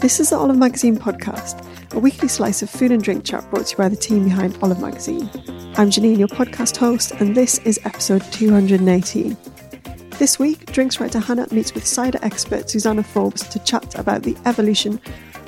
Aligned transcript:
This 0.00 0.20
is 0.20 0.30
the 0.30 0.36
Olive 0.36 0.58
Magazine 0.58 0.96
podcast, 0.96 1.64
a 1.94 1.98
weekly 1.98 2.28
slice 2.28 2.62
of 2.62 2.68
food 2.68 2.92
and 2.92 3.02
drink 3.02 3.24
chat 3.24 3.48
brought 3.50 3.66
to 3.66 3.72
you 3.72 3.78
by 3.78 3.88
the 3.88 3.96
team 3.96 4.24
behind 4.24 4.58
Olive 4.62 4.80
Magazine. 4.80 5.30
I'm 5.76 5.90
Janine, 5.90 6.18
your 6.18 6.28
podcast 6.28 6.76
host, 6.76 7.12
and 7.12 7.34
this 7.34 7.58
is 7.60 7.80
episode 7.84 8.22
218. 8.30 9.36
This 10.18 10.38
week, 10.38 10.66
drinks 10.66 11.00
writer 11.00 11.18
Hannah 11.18 11.46
meets 11.50 11.74
with 11.74 11.86
cider 11.86 12.18
expert 12.22 12.68
Susanna 12.68 13.02
Forbes 13.02 13.48
to 13.48 13.58
chat 13.60 13.98
about 13.98 14.22
the 14.22 14.36
evolution 14.44 15.00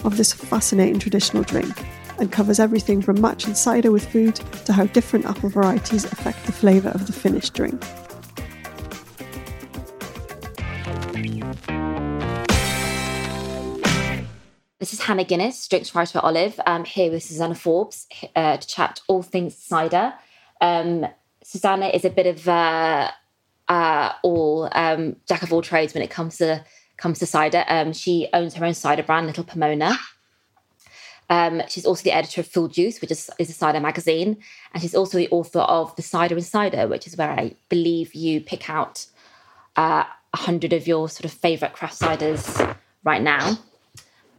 of 0.04 0.16
this 0.16 0.32
fascinating 0.32 0.98
traditional 0.98 1.42
drink 1.42 1.74
and 2.18 2.32
covers 2.32 2.58
everything 2.58 3.02
from 3.02 3.20
matching 3.20 3.54
cider 3.54 3.90
with 3.90 4.10
food 4.10 4.36
to 4.64 4.72
how 4.72 4.86
different 4.86 5.26
apple 5.26 5.50
varieties 5.50 6.04
affect 6.04 6.44
the 6.46 6.52
flavour 6.52 6.90
of 6.90 7.06
the 7.06 7.12
finished 7.12 7.54
drink. 7.54 7.82
This 14.80 14.94
is 14.94 15.02
Hannah 15.02 15.24
Guinness, 15.24 15.68
drinks 15.68 15.94
writer 15.94 16.16
at 16.16 16.24
Olive, 16.24 16.58
um, 16.64 16.86
here 16.86 17.12
with 17.12 17.22
Susanna 17.22 17.54
Forbes 17.54 18.06
uh, 18.34 18.56
to 18.56 18.66
chat 18.66 19.02
all 19.08 19.20
things 19.20 19.54
cider. 19.54 20.14
Um, 20.62 21.06
Susanna 21.44 21.88
is 21.88 22.06
a 22.06 22.08
bit 22.08 22.26
of 22.26 22.48
uh, 22.48 23.10
uh, 23.68 24.12
all 24.22 24.70
um, 24.72 25.16
jack 25.28 25.42
of 25.42 25.52
all 25.52 25.60
trades 25.60 25.92
when 25.92 26.02
it 26.02 26.08
comes 26.08 26.38
to 26.38 26.64
comes 26.96 27.18
to 27.18 27.26
cider. 27.26 27.62
Um, 27.68 27.92
she 27.92 28.28
owns 28.32 28.54
her 28.54 28.64
own 28.64 28.72
cider 28.72 29.02
brand, 29.02 29.26
Little 29.26 29.44
Pomona. 29.44 29.98
Um, 31.28 31.60
she's 31.68 31.84
also 31.84 32.02
the 32.02 32.12
editor 32.12 32.40
of 32.40 32.46
Full 32.46 32.68
Juice, 32.68 33.02
which 33.02 33.10
is, 33.10 33.28
is 33.38 33.50
a 33.50 33.52
cider 33.52 33.80
magazine, 33.80 34.38
and 34.72 34.82
she's 34.82 34.94
also 34.94 35.18
the 35.18 35.28
author 35.30 35.60
of 35.60 35.94
The 35.96 36.02
Cider 36.02 36.36
Insider, 36.36 36.88
which 36.88 37.06
is 37.06 37.18
where 37.18 37.30
I 37.30 37.54
believe 37.68 38.14
you 38.14 38.40
pick 38.40 38.70
out 38.70 39.04
uh, 39.76 40.04
a 40.32 40.36
hundred 40.38 40.72
of 40.72 40.86
your 40.86 41.10
sort 41.10 41.26
of 41.26 41.32
favourite 41.32 41.74
craft 41.74 42.00
ciders 42.00 42.76
right 43.04 43.20
now. 43.20 43.58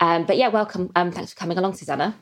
Um, 0.02 0.26
but 0.26 0.36
yeah, 0.36 0.50
welcome. 0.50 0.92
Um, 0.96 1.12
thanks 1.12 1.32
for 1.32 1.40
coming 1.40 1.58
along, 1.58 1.76
Susanna. 1.76 2.16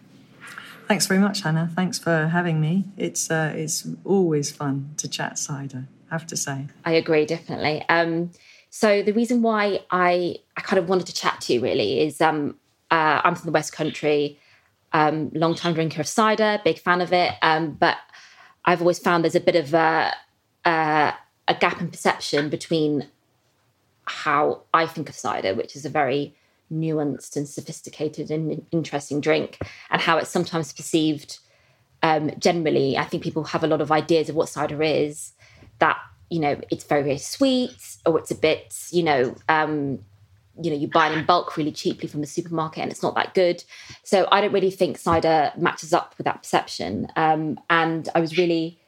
Thanks 0.87 1.07
very 1.07 1.19
much, 1.19 1.41
Hannah. 1.41 1.71
Thanks 1.75 1.97
for 1.97 2.27
having 2.27 2.59
me. 2.59 2.85
It's 2.97 3.31
uh, 3.31 3.53
it's 3.55 3.87
always 4.03 4.51
fun 4.51 4.93
to 4.97 5.07
chat 5.07 5.39
cider. 5.39 5.87
I 6.11 6.15
have 6.15 6.27
to 6.27 6.37
say. 6.37 6.67
I 6.83 6.91
agree, 6.93 7.25
definitely. 7.25 7.85
Um, 7.87 8.31
so 8.69 9.01
the 9.01 9.13
reason 9.13 9.41
why 9.41 9.81
I 9.91 10.37
I 10.57 10.61
kind 10.61 10.79
of 10.79 10.89
wanted 10.89 11.07
to 11.07 11.13
chat 11.13 11.41
to 11.41 11.53
you 11.53 11.61
really 11.61 12.01
is 12.01 12.19
um, 12.21 12.55
uh, 12.91 13.21
I'm 13.23 13.35
from 13.35 13.45
the 13.45 13.51
West 13.51 13.71
Country, 13.71 14.39
um, 14.91 15.29
long 15.33 15.55
time 15.55 15.73
drinker 15.73 16.01
of 16.01 16.07
cider, 16.07 16.59
big 16.63 16.79
fan 16.79 17.01
of 17.01 17.13
it, 17.13 17.33
um, 17.41 17.71
but 17.71 17.97
I've 18.65 18.81
always 18.81 18.99
found 18.99 19.23
there's 19.23 19.35
a 19.35 19.39
bit 19.39 19.55
of 19.55 19.73
a, 19.73 20.13
a, 20.65 21.13
a 21.47 21.53
gap 21.53 21.81
in 21.81 21.89
perception 21.89 22.49
between 22.49 23.07
how 24.05 24.63
I 24.73 24.85
think 24.87 25.07
of 25.07 25.15
cider, 25.15 25.53
which 25.53 25.75
is 25.75 25.85
a 25.85 25.89
very 25.89 26.35
nuanced 26.71 27.35
and 27.35 27.47
sophisticated 27.47 28.31
and 28.31 28.65
interesting 28.71 29.21
drink, 29.21 29.59
and 29.89 30.01
how 30.01 30.17
it's 30.17 30.29
sometimes 30.29 30.73
perceived. 30.73 31.39
Um, 32.01 32.31
generally, 32.39 32.97
I 32.97 33.03
think 33.03 33.23
people 33.23 33.43
have 33.45 33.63
a 33.63 33.67
lot 33.67 33.81
of 33.81 33.91
ideas 33.91 34.29
of 34.29 34.35
what 34.35 34.49
cider 34.49 34.81
is. 34.81 35.33
That 35.79 35.97
you 36.29 36.39
know, 36.39 36.59
it's 36.71 36.83
very 36.83 37.03
very 37.03 37.17
sweet, 37.17 37.97
or 38.05 38.19
it's 38.19 38.31
a 38.31 38.35
bit 38.35 38.75
you 38.91 39.03
know, 39.03 39.35
um, 39.47 39.99
you 40.61 40.69
know, 40.69 40.77
you 40.77 40.87
buy 40.87 41.09
it 41.09 41.17
in 41.17 41.25
bulk 41.25 41.55
really 41.57 41.71
cheaply 41.71 42.07
from 42.07 42.21
the 42.21 42.27
supermarket, 42.27 42.83
and 42.83 42.91
it's 42.91 43.03
not 43.03 43.15
that 43.15 43.33
good. 43.33 43.63
So 44.03 44.27
I 44.31 44.41
don't 44.41 44.51
really 44.53 44.71
think 44.71 44.97
cider 44.97 45.51
matches 45.57 45.93
up 45.93 46.15
with 46.17 46.25
that 46.25 46.41
perception. 46.43 47.07
Um, 47.15 47.59
and 47.69 48.09
I 48.13 48.19
was 48.19 48.37
really, 48.37 48.79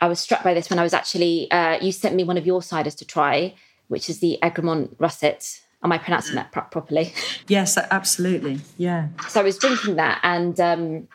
I 0.00 0.08
was 0.08 0.18
struck 0.18 0.42
by 0.42 0.54
this 0.54 0.70
when 0.70 0.78
I 0.78 0.82
was 0.82 0.94
actually. 0.94 1.50
Uh, 1.50 1.78
you 1.80 1.92
sent 1.92 2.14
me 2.14 2.24
one 2.24 2.36
of 2.36 2.46
your 2.46 2.60
ciders 2.60 2.96
to 2.98 3.04
try, 3.04 3.54
which 3.88 4.10
is 4.10 4.20
the 4.20 4.38
Egremont 4.42 4.96
Russet 4.98 5.60
Am 5.82 5.92
I 5.92 5.98
pronouncing 5.98 6.34
that 6.34 6.52
pro- 6.52 6.62
properly? 6.64 7.12
Yes, 7.48 7.76
absolutely. 7.76 8.60
Yeah. 8.78 9.08
So 9.28 9.40
I 9.40 9.42
was 9.42 9.58
drinking 9.58 9.96
that, 9.96 10.20
and 10.22 10.60
um, 10.60 11.08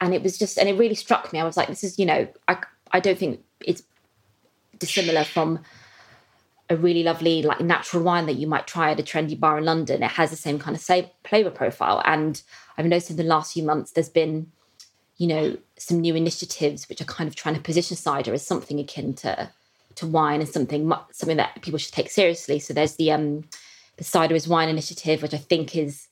and 0.00 0.14
it 0.14 0.22
was 0.22 0.38
just, 0.38 0.56
and 0.56 0.68
it 0.68 0.78
really 0.78 0.94
struck 0.94 1.30
me. 1.32 1.40
I 1.40 1.44
was 1.44 1.56
like, 1.56 1.68
this 1.68 1.84
is, 1.84 1.98
you 1.98 2.06
know, 2.06 2.26
I 2.46 2.58
I 2.90 3.00
don't 3.00 3.18
think 3.18 3.40
it's 3.60 3.82
dissimilar 4.78 5.24
from 5.24 5.60
a 6.70 6.76
really 6.76 7.02
lovely 7.02 7.42
like 7.42 7.60
natural 7.60 8.02
wine 8.02 8.26
that 8.26 8.34
you 8.34 8.46
might 8.46 8.66
try 8.66 8.90
at 8.90 9.00
a 9.00 9.02
trendy 9.02 9.38
bar 9.38 9.58
in 9.58 9.64
London. 9.64 10.02
It 10.02 10.12
has 10.12 10.30
the 10.30 10.36
same 10.36 10.58
kind 10.58 10.76
of 10.76 10.82
flavor 10.82 11.50
profile, 11.50 12.00
and 12.04 12.40
I've 12.76 12.86
noticed 12.86 13.10
in 13.10 13.16
the 13.16 13.24
last 13.24 13.52
few 13.52 13.62
months 13.62 13.90
there's 13.90 14.08
been, 14.08 14.50
you 15.16 15.26
know, 15.26 15.58
some 15.76 16.00
new 16.00 16.14
initiatives 16.14 16.88
which 16.88 17.00
are 17.00 17.06
kind 17.06 17.28
of 17.28 17.34
trying 17.34 17.56
to 17.56 17.60
position 17.60 17.96
cider 17.96 18.32
as 18.32 18.46
something 18.46 18.78
akin 18.78 19.14
to 19.14 19.50
to 19.98 20.06
wine 20.06 20.40
is 20.40 20.52
something 20.52 20.92
something 21.12 21.36
that 21.36 21.60
people 21.62 21.78
should 21.78 21.94
take 21.94 22.10
seriously. 22.10 22.58
So 22.58 22.74
there's 22.74 22.96
the 22.96 23.12
um, 23.12 23.44
the 23.96 24.04
cider 24.04 24.34
is 24.34 24.48
wine 24.48 24.68
initiative, 24.68 25.22
which 25.22 25.34
I 25.34 25.38
think 25.38 25.76
is 25.76 26.08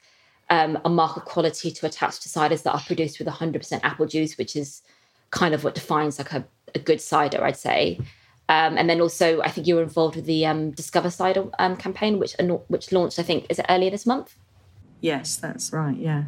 um, 0.50 0.78
a 0.84 0.88
mark 0.88 1.16
of 1.16 1.24
quality 1.24 1.70
to 1.70 1.86
attach 1.86 2.20
to 2.20 2.28
ciders 2.28 2.62
that 2.64 2.72
are 2.72 2.80
produced 2.80 3.18
with 3.18 3.28
100% 3.28 3.80
apple 3.82 4.06
juice, 4.06 4.36
which 4.38 4.54
is 4.54 4.82
kind 5.30 5.54
of 5.54 5.64
what 5.64 5.74
defines 5.74 6.18
like 6.18 6.32
a, 6.32 6.44
a 6.74 6.78
good 6.78 7.00
cider, 7.00 7.42
I'd 7.42 7.56
say. 7.56 7.98
Um, 8.48 8.78
and 8.78 8.88
then 8.88 9.00
also, 9.00 9.40
I 9.40 9.48
think 9.48 9.66
you 9.66 9.74
were 9.74 9.82
involved 9.82 10.14
with 10.14 10.26
the 10.26 10.46
um, 10.46 10.70
Discover 10.70 11.10
Cider 11.10 11.48
um, 11.58 11.76
campaign, 11.76 12.18
which 12.18 12.36
which 12.68 12.92
launched, 12.92 13.18
I 13.18 13.22
think, 13.22 13.46
is 13.50 13.58
it 13.58 13.66
earlier 13.68 13.90
this 13.90 14.06
month? 14.06 14.36
Yes, 15.00 15.36
that's 15.36 15.72
right. 15.72 15.96
Yeah, 15.96 16.24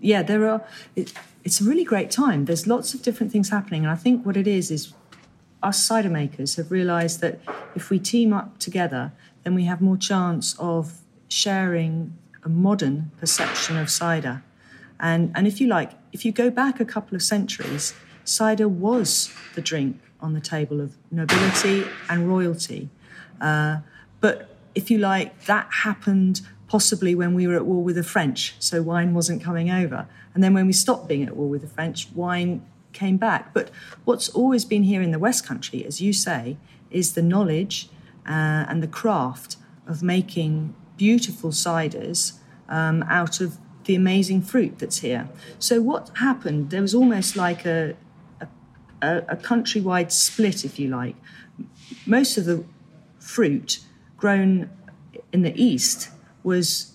yeah. 0.00 0.22
There 0.22 0.48
are. 0.48 0.64
It, 0.96 1.12
it's 1.44 1.60
a 1.60 1.64
really 1.64 1.84
great 1.84 2.10
time. 2.10 2.46
There's 2.46 2.66
lots 2.66 2.92
of 2.94 3.02
different 3.02 3.30
things 3.30 3.50
happening, 3.50 3.82
and 3.82 3.90
I 3.90 3.94
think 3.94 4.26
what 4.26 4.36
it 4.36 4.48
is 4.48 4.72
is 4.72 4.94
us 5.64 5.84
cider 5.84 6.10
makers 6.10 6.56
have 6.56 6.70
realised 6.70 7.20
that 7.20 7.40
if 7.74 7.90
we 7.90 7.98
team 7.98 8.32
up 8.32 8.58
together, 8.58 9.12
then 9.42 9.54
we 9.54 9.64
have 9.64 9.80
more 9.80 9.96
chance 9.96 10.54
of 10.58 11.00
sharing 11.28 12.16
a 12.44 12.48
modern 12.48 13.10
perception 13.18 13.76
of 13.76 13.90
cider. 13.90 14.42
And, 15.00 15.32
and 15.34 15.46
if 15.46 15.60
you 15.60 15.66
like, 15.66 15.92
if 16.12 16.24
you 16.24 16.32
go 16.32 16.50
back 16.50 16.80
a 16.80 16.84
couple 16.84 17.16
of 17.16 17.22
centuries, 17.22 17.94
cider 18.24 18.68
was 18.68 19.32
the 19.54 19.60
drink 19.60 20.00
on 20.20 20.34
the 20.34 20.40
table 20.40 20.80
of 20.80 20.96
nobility 21.10 21.84
and 22.08 22.28
royalty. 22.28 22.88
Uh, 23.40 23.78
but 24.20 24.56
if 24.74 24.90
you 24.90 24.98
like, 24.98 25.44
that 25.46 25.68
happened 25.70 26.40
possibly 26.68 27.14
when 27.14 27.34
we 27.34 27.46
were 27.46 27.56
at 27.56 27.66
war 27.66 27.82
with 27.82 27.96
the 27.96 28.02
French, 28.02 28.54
so 28.58 28.82
wine 28.82 29.14
wasn't 29.14 29.42
coming 29.42 29.70
over. 29.70 30.06
And 30.34 30.42
then 30.42 30.54
when 30.54 30.66
we 30.66 30.72
stopped 30.72 31.08
being 31.08 31.22
at 31.24 31.36
war 31.36 31.48
with 31.48 31.60
the 31.60 31.68
French, 31.68 32.08
wine 32.14 32.64
came 32.94 33.18
back. 33.18 33.52
But 33.52 33.70
what's 34.04 34.28
always 34.30 34.64
been 34.64 34.84
here 34.84 35.02
in 35.02 35.10
the 35.10 35.18
West 35.18 35.46
Country, 35.46 35.84
as 35.84 36.00
you 36.00 36.12
say, 36.12 36.56
is 36.90 37.12
the 37.12 37.22
knowledge 37.22 37.88
uh, 38.26 38.64
and 38.68 38.82
the 38.82 38.88
craft 38.88 39.56
of 39.86 40.02
making 40.02 40.74
beautiful 40.96 41.50
ciders 41.50 42.38
um, 42.68 43.02
out 43.08 43.40
of 43.40 43.58
the 43.84 43.94
amazing 43.94 44.40
fruit 44.40 44.78
that's 44.78 45.00
here. 45.00 45.28
So 45.58 45.82
what 45.82 46.10
happened? 46.14 46.70
There 46.70 46.80
was 46.80 46.94
almost 46.94 47.36
like 47.36 47.66
a, 47.66 47.94
a, 49.02 49.18
a 49.28 49.36
countrywide 49.36 50.10
split, 50.10 50.64
if 50.64 50.78
you 50.78 50.88
like. 50.88 51.16
Most 52.06 52.38
of 52.38 52.46
the 52.46 52.64
fruit 53.18 53.80
grown 54.16 54.70
in 55.32 55.42
the 55.42 55.54
east 55.62 56.08
was 56.42 56.93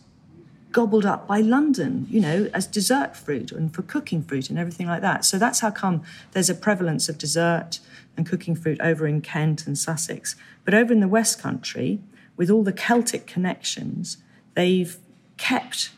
gobbled 0.71 1.06
up 1.06 1.27
by 1.27 1.39
London, 1.39 2.06
you 2.10 2.19
know, 2.19 2.50
as 2.54 2.68
dessert 2.68 3.16
fruit 3.16 3.51
and 3.51 3.74
for 3.74 3.81
cooking 3.81 4.21
fruit 4.21 4.50
and 4.50 4.60
everything 4.60 4.88
like 4.88 5.01
that. 5.01 5.25
So 5.25 5.38
that's 5.38 5.62
how 5.62 5.71
come 5.71 6.04
there's 6.31 6.50
a 6.50 6.56
prevalence 6.56 7.10
of 7.10 7.18
dessert 7.18 7.80
and 8.16 8.27
cooking 8.27 8.56
fruit 8.56 8.80
over 8.81 9.07
in 9.07 9.21
Kent 9.21 9.66
and 9.66 9.77
Sussex. 9.77 10.36
But 10.66 10.74
over 10.74 10.94
in 10.94 11.00
the 11.00 11.07
West 11.07 11.42
Country, 11.42 12.00
with 12.38 12.50
all 12.50 12.63
the 12.63 12.74
Celtic 12.74 13.25
connections, 13.25 14.18
they've 14.54 14.98
kept 15.38 15.92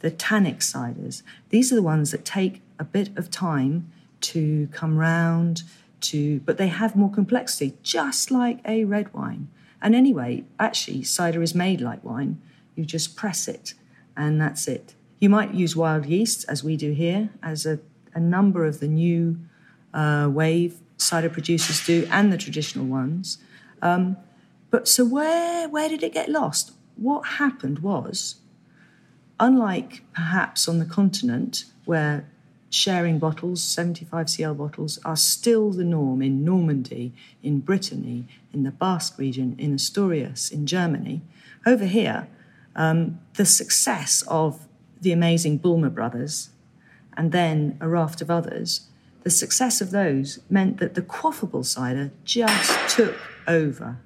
the 0.00 0.10
tannic 0.10 0.58
ciders. 0.58 1.22
These 1.48 1.72
are 1.72 1.76
the 1.76 1.82
ones 1.82 2.10
that 2.10 2.24
take 2.24 2.60
a 2.78 2.84
bit 2.84 3.16
of 3.16 3.30
time 3.30 3.90
to 4.20 4.68
come 4.72 4.98
round 4.98 5.62
to, 6.00 6.40
but 6.40 6.58
they 6.58 6.68
have 6.68 6.94
more 6.94 7.10
complexity, 7.10 7.74
just 7.82 8.30
like 8.30 8.60
a 8.64 8.84
red 8.84 9.12
wine. 9.14 9.48
And 9.80 9.94
anyway, 9.94 10.44
actually, 10.58 11.02
cider 11.02 11.42
is 11.42 11.54
made 11.54 11.80
like 11.80 12.04
wine. 12.04 12.40
You 12.74 12.84
just 12.84 13.16
press 13.16 13.48
it 13.48 13.74
and 14.18 14.38
that's 14.38 14.68
it. 14.68 14.94
You 15.18 15.30
might 15.30 15.54
use 15.54 15.74
wild 15.74 16.04
yeast, 16.04 16.44
as 16.48 16.62
we 16.62 16.76
do 16.76 16.92
here, 16.92 17.30
as 17.42 17.64
a, 17.64 17.78
a 18.12 18.20
number 18.20 18.66
of 18.66 18.80
the 18.80 18.88
new 18.88 19.38
uh, 19.94 20.28
wave 20.30 20.80
cider 20.98 21.30
producers 21.30 21.86
do, 21.86 22.06
and 22.10 22.30
the 22.30 22.36
traditional 22.36 22.84
ones. 22.84 23.38
Um, 23.80 24.18
but 24.70 24.86
so 24.86 25.06
where 25.06 25.66
where 25.70 25.88
did 25.88 26.02
it 26.02 26.12
get 26.12 26.28
lost? 26.28 26.72
what 26.98 27.26
happened 27.26 27.78
was, 27.78 28.36
unlike 29.38 30.02
perhaps 30.12 30.68
on 30.68 30.78
the 30.78 30.84
continent 30.84 31.64
where 31.84 32.28
sharing 32.70 33.18
bottles, 33.18 33.62
75cl 33.62 34.56
bottles, 34.56 34.98
are 35.04 35.16
still 35.16 35.70
the 35.70 35.84
norm 35.84 36.20
in 36.20 36.44
Normandy, 36.44 37.14
in 37.42 37.60
Brittany, 37.60 38.26
in 38.52 38.64
the 38.64 38.70
Basque 38.70 39.16
region, 39.16 39.54
in 39.58 39.74
Asturias, 39.74 40.50
in 40.50 40.66
Germany. 40.66 41.22
Over 41.64 41.86
here, 41.86 42.28
um, 42.78 43.18
the 43.34 43.44
success 43.44 44.22
of 44.28 44.66
the 45.00 45.12
amazing 45.12 45.58
Bulmer 45.58 45.90
brothers 45.90 46.50
and 47.16 47.32
then 47.32 47.76
a 47.80 47.88
raft 47.88 48.22
of 48.22 48.30
others, 48.30 48.88
the 49.24 49.30
success 49.30 49.80
of 49.80 49.90
those 49.90 50.38
meant 50.48 50.78
that 50.78 50.94
the 50.94 51.02
quaffable 51.02 51.66
cider 51.66 52.12
just 52.24 52.96
took 52.96 53.16
over. 53.48 53.98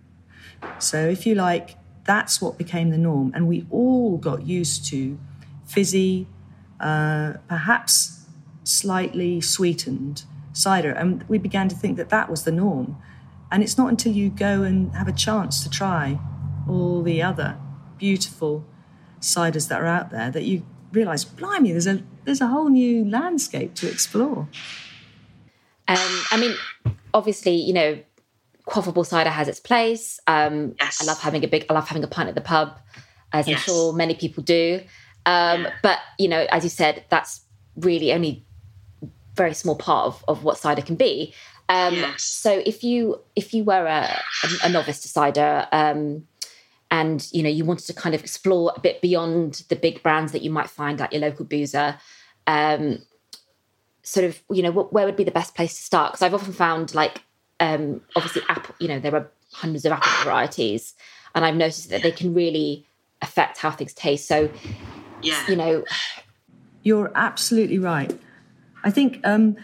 So, 0.79 1.07
if 1.07 1.27
you 1.27 1.35
like, 1.35 1.77
that's 2.05 2.41
what 2.41 2.57
became 2.57 2.89
the 2.91 2.99
norm. 2.99 3.31
And 3.35 3.47
we 3.47 3.67
all 3.71 4.17
got 4.17 4.47
used 4.47 4.87
to 4.87 5.19
fizzy, 5.67 6.27
uh, 6.81 7.35
perhaps 7.49 8.27
slightly 8.65 9.41
sweetened 9.41 10.25
cider. 10.55 10.93
And 10.93 11.25
we 11.29 11.37
began 11.37 11.69
to 11.69 11.77
think 11.77 11.99
that 11.99 12.09
that 12.09 12.31
was 12.31 12.45
the 12.45 12.53
norm. 12.53 12.97
And 13.51 13.63
it's 13.63 13.77
not 13.77 13.91
until 13.91 14.13
you 14.13 14.31
go 14.31 14.63
and 14.63 14.95
have 14.95 15.09
a 15.09 15.13
chance 15.13 15.63
to 15.63 15.69
try 15.69 16.19
all 16.67 17.03
the 17.03 17.21
other 17.21 17.59
beautiful 18.03 18.65
ciders 19.21 19.69
that 19.69 19.81
are 19.81 19.87
out 19.87 20.11
there 20.11 20.29
that 20.29 20.43
you 20.43 20.67
realize, 20.91 21.25
blimey, 21.25 21.71
there's 21.71 21.87
a 21.87 22.03
there's 22.25 22.41
a 22.41 22.49
whole 22.49 22.69
new 22.69 23.09
landscape 23.09 23.75
to 23.75 23.89
explore. 23.89 24.49
Um, 25.87 26.13
I 26.33 26.37
mean, 26.41 26.55
obviously, 27.15 27.55
you 27.55 27.73
know, 27.73 27.99
quaffable 28.67 29.07
cider 29.07 29.31
has 29.31 29.47
its 29.47 29.61
place. 29.61 30.19
Um, 30.27 30.75
yes. 30.81 31.01
I 31.01 31.05
love 31.05 31.21
having 31.21 31.45
a 31.45 31.49
big, 31.49 31.67
I 31.71 31.75
love 31.75 31.87
having 31.87 32.03
a 32.03 32.09
pint 32.09 32.29
at 32.29 32.35
the 32.35 32.41
pub, 32.41 32.77
as 33.33 33.47
yes. 33.47 33.59
I'm 33.59 33.63
sure 33.63 33.93
many 33.93 34.15
people 34.15 34.43
do. 34.43 34.81
Um, 35.25 35.63
yeah. 35.63 35.73
But 35.83 35.99
you 36.19 36.29
know, 36.29 36.45
as 36.51 36.65
you 36.65 36.71
said, 36.71 37.05
that's 37.09 37.43
really 37.77 38.13
only 38.13 38.45
very 39.37 39.55
small 39.55 39.77
part 39.77 40.07
of, 40.07 40.25
of 40.27 40.43
what 40.43 40.59
cider 40.59 40.83
can 40.83 40.97
be. 40.97 41.33
Um, 41.69 41.95
yes. 41.95 42.25
So 42.25 42.63
if 42.67 42.83
you 42.83 43.21
if 43.37 43.55
you 43.55 43.63
were 43.63 43.87
a, 43.87 44.21
a, 44.45 44.67
a 44.67 44.69
novice 44.69 45.01
to 45.03 45.09
cider, 45.09 45.69
um, 45.71 46.27
and 46.93 47.27
you 47.33 47.43
know 47.43 47.49
you 47.49 47.65
wanted 47.65 47.87
to 47.87 47.95
kind 47.95 48.15
of 48.15 48.21
explore 48.21 48.73
a 48.77 48.81
bit 48.81 49.01
beyond 49.01 49.65
the 49.71 49.77
big 49.77 50.03
brands 50.03 50.31
that 50.33 50.43
you 50.43 50.51
might 50.51 50.69
find 50.69 51.01
at 51.01 51.13
your 51.13 51.23
local 51.23 51.45
boozer, 51.45 51.97
um, 52.47 52.99
sort 54.03 54.27
of 54.27 54.41
you 54.51 54.63
know 54.63 54.71
where 54.71 55.07
would 55.07 55.17
be 55.17 55.25
the 55.25 55.33
best 55.33 55.57
place 55.57 55.75
to 55.75 55.83
start? 55.83 56.13
Because 56.13 56.23
I've 56.23 56.35
often 56.35 56.53
found 56.53 56.95
like 56.95 57.23
um, 57.59 58.03
obviously 58.15 58.43
apple, 58.49 58.75
you 58.79 58.89
know, 58.89 59.01
there 59.01 59.17
are 59.17 59.31
hundreds 59.53 59.87
of 59.87 59.93
apple 59.93 60.25
varieties, 60.25 60.95
and 61.35 61.45
I've 61.45 61.57
noticed 61.57 61.89
that 61.89 62.03
they 62.03 62.13
can 62.13 62.35
really 62.35 62.87
affect 63.23 63.57
how 63.57 63.71
things 63.71 63.95
taste. 63.95 64.29
So, 64.29 64.51
yeah, 65.23 65.43
you 65.49 65.57
know, 65.57 65.85
you're 66.83 67.11
absolutely 67.15 67.79
right. 67.79 68.13
I 68.85 68.91
think 68.91 69.21
um, 69.25 69.57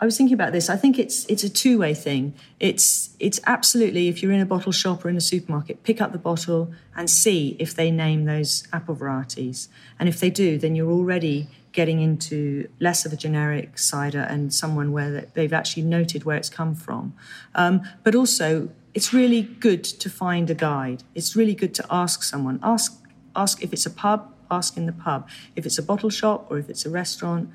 I 0.00 0.06
was 0.06 0.16
thinking 0.16 0.34
about 0.34 0.52
this. 0.52 0.70
I 0.70 0.76
think 0.76 0.98
it's 0.98 1.26
it's 1.26 1.44
a 1.44 1.50
two 1.50 1.78
way 1.78 1.92
thing. 1.92 2.32
It's 2.58 3.10
it's 3.20 3.38
absolutely 3.46 4.08
if 4.08 4.22
you're 4.22 4.32
in 4.32 4.40
a 4.40 4.46
bottle 4.46 4.72
shop 4.72 5.04
or 5.04 5.10
in 5.10 5.16
a 5.16 5.20
supermarket, 5.20 5.82
pick 5.82 6.00
up 6.00 6.12
the 6.12 6.18
bottle 6.18 6.72
and 6.96 7.10
see 7.10 7.54
if 7.58 7.74
they 7.74 7.90
name 7.90 8.24
those 8.24 8.66
apple 8.72 8.94
varieties, 8.94 9.68
and 9.98 10.08
if 10.08 10.18
they 10.18 10.30
do, 10.30 10.56
then 10.58 10.74
you're 10.74 10.90
already 10.90 11.48
getting 11.72 12.00
into 12.00 12.68
less 12.80 13.04
of 13.04 13.12
a 13.12 13.16
generic 13.16 13.78
cider 13.78 14.20
and 14.20 14.52
someone 14.52 14.90
where 14.90 15.26
they've 15.34 15.52
actually 15.52 15.84
noted 15.84 16.24
where 16.24 16.36
it's 16.36 16.48
come 16.48 16.74
from. 16.74 17.14
Um, 17.54 17.82
but 18.02 18.14
also, 18.14 18.70
it's 18.92 19.12
really 19.12 19.42
good 19.42 19.84
to 19.84 20.10
find 20.10 20.50
a 20.50 20.54
guide. 20.54 21.04
It's 21.14 21.36
really 21.36 21.54
good 21.54 21.74
to 21.74 21.86
ask 21.90 22.22
someone. 22.22 22.58
Ask 22.62 22.98
ask 23.36 23.62
if 23.62 23.72
it's 23.74 23.84
a 23.84 23.90
pub. 23.90 24.32
Ask 24.50 24.78
in 24.78 24.86
the 24.86 24.92
pub. 24.92 25.28
If 25.54 25.66
it's 25.66 25.78
a 25.78 25.82
bottle 25.82 26.10
shop 26.10 26.50
or 26.50 26.58
if 26.58 26.70
it's 26.70 26.86
a 26.86 26.90
restaurant, 26.90 27.50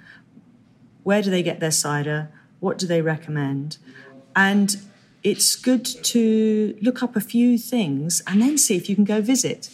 where 1.03 1.21
do 1.21 1.29
they 1.29 1.43
get 1.43 1.59
their 1.59 1.71
cider? 1.71 2.31
What 2.59 2.77
do 2.77 2.87
they 2.87 3.01
recommend? 3.01 3.77
And 4.35 4.77
it's 5.23 5.55
good 5.55 5.85
to 5.85 6.77
look 6.81 7.01
up 7.01 7.15
a 7.15 7.21
few 7.21 7.57
things 7.57 8.21
and 8.27 8.41
then 8.41 8.57
see 8.57 8.75
if 8.75 8.89
you 8.89 8.95
can 8.95 9.05
go 9.05 9.21
visit. 9.21 9.69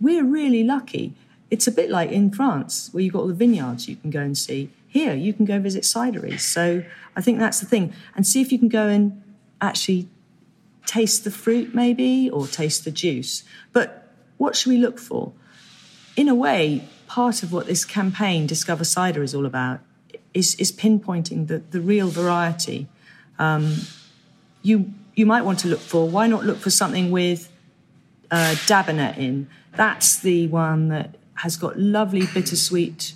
We're 0.00 0.24
really 0.24 0.64
lucky 0.64 1.14
it's 1.50 1.66
a 1.66 1.72
bit 1.72 1.90
like 1.90 2.10
in 2.10 2.30
France, 2.30 2.90
where 2.92 3.02
you've 3.02 3.14
got 3.14 3.20
all 3.20 3.28
the 3.28 3.34
vineyards 3.34 3.88
you 3.88 3.96
can 3.96 4.10
go 4.10 4.20
and 4.20 4.36
see. 4.36 4.70
Here, 4.86 5.14
you 5.14 5.32
can 5.32 5.44
go 5.44 5.58
visit 5.58 5.84
cideries. 5.84 6.40
So 6.40 6.84
I 7.16 7.20
think 7.20 7.38
that's 7.38 7.60
the 7.60 7.66
thing. 7.66 7.92
And 8.14 8.26
see 8.26 8.40
if 8.40 8.52
you 8.52 8.58
can 8.58 8.68
go 8.68 8.88
and 8.88 9.22
actually 9.60 10.08
taste 10.86 11.24
the 11.24 11.30
fruit, 11.30 11.74
maybe, 11.74 12.28
or 12.30 12.46
taste 12.46 12.84
the 12.84 12.90
juice. 12.90 13.44
But 13.72 14.12
what 14.36 14.56
should 14.56 14.70
we 14.70 14.78
look 14.78 14.98
for? 14.98 15.32
In 16.16 16.28
a 16.28 16.34
way, 16.34 16.84
part 17.06 17.42
of 17.42 17.52
what 17.52 17.66
this 17.66 17.84
campaign, 17.84 18.46
Discover 18.46 18.84
Cider, 18.84 19.22
is 19.22 19.34
all 19.34 19.46
about 19.46 19.80
is, 20.34 20.54
is 20.56 20.72
pinpointing 20.72 21.48
the, 21.48 21.58
the 21.58 21.80
real 21.80 22.08
variety. 22.08 22.88
Um, 23.38 23.76
you, 24.62 24.92
you 25.14 25.26
might 25.26 25.42
want 25.42 25.58
to 25.60 25.68
look 25.68 25.80
for, 25.80 26.08
why 26.08 26.26
not 26.26 26.44
look 26.44 26.58
for 26.58 26.70
something 26.70 27.10
with 27.10 27.50
uh, 28.30 28.54
Dabinett 28.66 29.18
in? 29.18 29.48
That's 29.74 30.18
the 30.18 30.48
one 30.48 30.88
that 30.88 31.16
has 31.34 31.56
got 31.56 31.78
lovely 31.78 32.26
bittersweet 32.26 33.14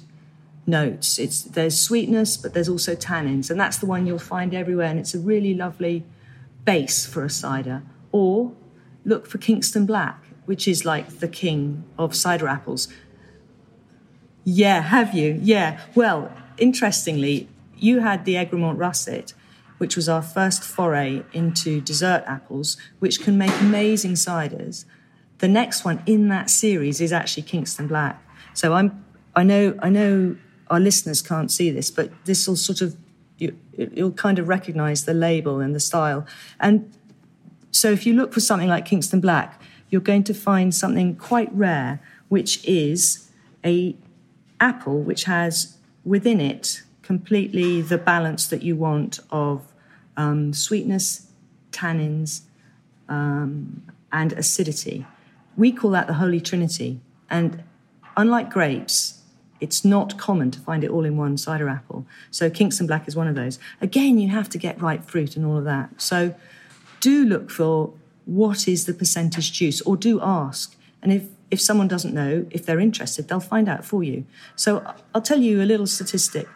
notes. 0.67 1.19
It's 1.19 1.43
there's 1.43 1.81
sweetness, 1.81 2.37
but 2.37 2.55
there's 2.55 2.69
also 2.69 2.95
tannins, 2.95 3.51
and 3.51 3.59
that's 3.59 3.79
the 3.79 3.87
one 3.87 4.07
you'll 4.07 4.19
find 4.19 4.55
everywhere. 4.55 4.87
And 4.87 4.99
it's 4.99 5.15
a 5.15 5.19
really 5.19 5.55
lovely 5.55 6.05
base 6.65 7.05
for 7.05 7.25
a 7.25 7.31
cider. 7.31 7.83
Or 8.13 8.53
look 9.05 9.27
for 9.27 9.39
Kingston 9.39 9.87
Black, 9.87 10.23
which 10.47 10.69
is 10.69 10.85
like 10.85 11.19
the 11.19 11.29
king 11.29 11.85
of 11.99 12.15
cider 12.15 12.47
apples. 12.47 12.89
Yeah, 14.45 14.83
have 14.83 15.15
you? 15.15 15.39
Yeah. 15.43 15.81
Well, 15.95 16.33
interestingly, 16.59 17.49
you 17.77 18.01
had 18.01 18.25
the 18.25 18.37
Egremont 18.37 18.79
Russet, 18.79 19.35
which 19.79 19.97
was 19.97 20.09
our 20.09 20.23
first 20.23 20.63
foray 20.63 21.23
into 21.33 21.81
dessert 21.81 22.23
apples, 22.27 22.77
which 23.01 23.21
can 23.21 23.37
make 23.37 23.51
amazing 23.61 24.13
ciders. 24.13 24.85
The 25.39 25.49
next 25.49 25.85
one 25.85 26.03
in 26.07 26.29
that 26.29 26.51
series 26.51 27.01
is 27.01 27.13
actually 27.13 27.43
Kingston 27.43 27.89
Black. 27.89 28.25
So 28.55 28.75
I'm, 28.75 29.05
I 29.35 29.43
know, 29.43 29.77
I 29.81 29.89
know 29.89 30.37
our 30.69 30.79
listeners 30.79 31.21
can't 31.21 31.51
see 31.51 31.71
this, 31.71 31.91
but 31.91 32.13
this 32.25 32.47
will 32.47 32.57
sort 32.57 32.81
of, 32.81 32.97
you, 33.39 33.59
you'll 33.77 34.13
kind 34.13 34.39
of 34.39 34.49
recognize 34.49 35.05
the 35.05 35.15
label 35.15 35.59
and 35.59 35.75
the 35.75 35.81
style. 35.81 36.27
And 36.61 36.93
so 37.73 37.91
if 37.91 38.07
you 38.07 38.15
look 38.15 38.33
for 38.33 38.41
something 38.41 38.69
like 38.69 38.85
Kingston 38.85 39.21
Black, 39.21 39.61
you're 39.91 40.01
going 40.01 40.25
to 40.25 40.35
find 40.35 40.75
something 40.75 41.17
quite 41.17 41.53
rare, 41.53 42.01
which 42.29 42.65
is 42.65 43.29
a 43.65 43.97
apple 44.61 45.01
which 45.01 45.25
has 45.25 45.77
within 46.05 46.41
it 46.41 46.83
completely 47.03 47.83
the 47.83 47.99
balance 47.99 48.47
that 48.47 48.63
you 48.63 48.77
want 48.77 49.19
of 49.31 49.73
um, 50.17 50.53
sweetness, 50.53 51.29
tannins, 51.71 52.43
um, 53.09 53.83
and 54.13 54.33
acidity. 54.33 55.07
We 55.57 55.73
call 55.73 55.91
that 55.91 56.07
the 56.07 56.15
Holy 56.15 56.41
Trinity. 56.41 57.01
And 57.29 57.63
unlike 58.17 58.51
grapes, 58.51 59.23
it's 59.61 59.85
not 59.85 60.19
common 60.19 60.51
to 60.51 60.61
find 60.61 60.83
it 60.85 60.91
all 60.91 61.05
in 61.05 61.17
one 61.17 61.37
cider 61.37 61.69
apple. 61.69 62.05
So 62.31 62.51
Kingston 62.51 62.87
Black 62.87 63.07
is 63.07 63.15
one 63.15 63.29
of 63.29 63.35
those. 63.35 63.59
Again, 63.81 64.19
you 64.19 64.29
have 64.29 64.49
to 64.51 64.59
get 64.59 64.81
ripe 64.81 65.05
fruit 65.05 65.37
and 65.37 65.47
all 65.47 65.57
of 65.57 65.65
that. 65.65 66.01
So 66.01 66.35
do 67.01 67.25
look 67.25 67.51
for 67.51 67.93
what 68.25 68.69
is 68.69 68.87
the 68.87 68.95
percentage 68.95 69.53
juice 69.53 69.81
or 69.83 69.97
do 69.97 70.21
ask. 70.21 70.77
And 71.01 71.13
if, 71.13 71.25
if 71.53 71.61
someone 71.61 71.87
doesn't 71.87 72.15
know, 72.15 72.47
if 72.51 72.65
they're 72.65 72.81
interested, 72.81 73.29
they'll 73.29 73.39
find 73.39 73.69
out 73.69 73.85
for 73.85 74.03
you. 74.03 74.25
So 74.57 74.83
I'll 75.15 75.21
tell 75.21 75.39
you 75.39 75.63
a 75.63 75.67
little 75.67 75.87
statistic. 75.87 76.49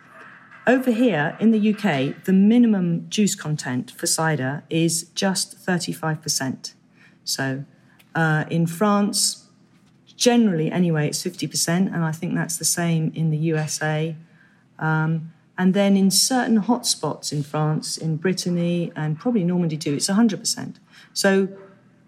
Over 0.66 0.90
here 0.90 1.36
in 1.38 1.50
the 1.50 1.72
UK, 1.72 2.24
the 2.24 2.32
minimum 2.32 3.06
juice 3.10 3.34
content 3.34 3.90
for 3.90 4.06
cider 4.06 4.64
is 4.70 5.04
just 5.14 5.64
35%. 5.64 6.72
So 7.24 7.64
uh, 8.14 8.46
in 8.50 8.66
France, 8.66 9.48
generally 10.16 10.72
anyway, 10.72 11.08
it's 11.08 11.22
50%, 11.22 11.68
and 11.68 12.02
I 12.02 12.10
think 12.10 12.34
that's 12.34 12.56
the 12.56 12.64
same 12.64 13.12
in 13.14 13.28
the 13.28 13.36
USA. 13.36 14.16
Um, 14.78 15.30
and 15.58 15.74
then 15.74 15.98
in 15.98 16.10
certain 16.10 16.62
hotspots 16.62 17.32
in 17.32 17.42
France, 17.42 17.98
in 17.98 18.16
Brittany, 18.16 18.92
and 18.96 19.18
probably 19.18 19.44
Normandy 19.44 19.76
too, 19.76 19.92
it's 19.92 20.08
100%. 20.08 20.76
So 21.12 21.48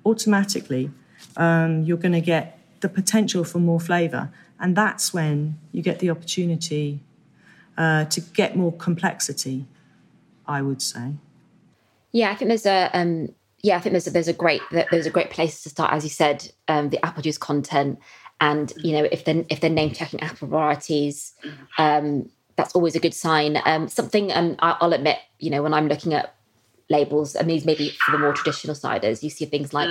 automatically, 0.07 0.91
um, 1.37 1.83
you're 1.83 1.99
going 1.99 2.13
to 2.13 2.23
get 2.23 2.58
the 2.81 2.89
potential 2.89 3.45
for 3.45 3.59
more 3.59 3.81
flavour. 3.81 4.31
And 4.61 4.77
that's 4.77 5.15
when 5.15 5.59
you 5.73 5.83
get 5.83 5.99
the 6.01 6.11
opportunity 6.11 7.01
uh, 7.77 8.05
to 8.07 8.21
get 8.21 8.57
more 8.57 8.73
complexity, 8.73 9.67
I 10.47 10.63
would 10.63 10.83
say. 10.83 11.15
Yeah, 12.13 12.31
I 12.31 12.35
think 12.35 12.49
there's 12.49 12.67
a 12.67 12.91
um, 12.93 13.35
yeah, 13.63 13.77
I 13.77 13.81
think 13.81 13.93
there's 13.93 14.07
a, 14.07 14.11
there's 14.11 14.29
a 14.29 14.33
great 14.33 14.63
there's 14.71 15.07
a 15.07 15.11
great 15.11 15.31
place 15.31 15.63
to 15.63 15.69
start, 15.69 15.93
as 15.93 16.05
you 16.05 16.11
said, 16.11 16.51
um, 16.69 16.91
the 16.91 17.05
apple 17.05 17.23
juice 17.23 17.39
content, 17.39 17.99
and 18.41 18.73
you 18.79 18.93
know 18.93 19.09
if 19.13 19.25
they're 19.25 19.45
if 19.49 19.61
they're 19.61 19.71
name 19.71 19.93
checking 19.93 20.21
apple 20.21 20.49
varieties, 20.49 21.35
um, 21.77 22.31
that's 22.59 22.75
always 22.75 22.97
a 22.97 23.01
good 23.01 23.15
sign. 23.15 23.57
Um, 23.65 23.89
something, 23.89 24.33
um, 24.33 24.57
I'll 24.59 24.93
admit, 24.93 25.19
you 25.39 25.49
know, 25.49 25.63
when 25.63 25.73
I'm 25.73 25.87
looking 25.87 26.13
at 26.13 26.35
labels, 26.91 27.37
and 27.37 27.49
these 27.49 27.65
maybe 27.65 27.91
for 28.05 28.11
the 28.11 28.19
more 28.19 28.33
traditional 28.33 28.75
ciders, 28.75 29.23
you 29.23 29.31
see 29.31 29.45
things 29.45 29.73
like, 29.73 29.89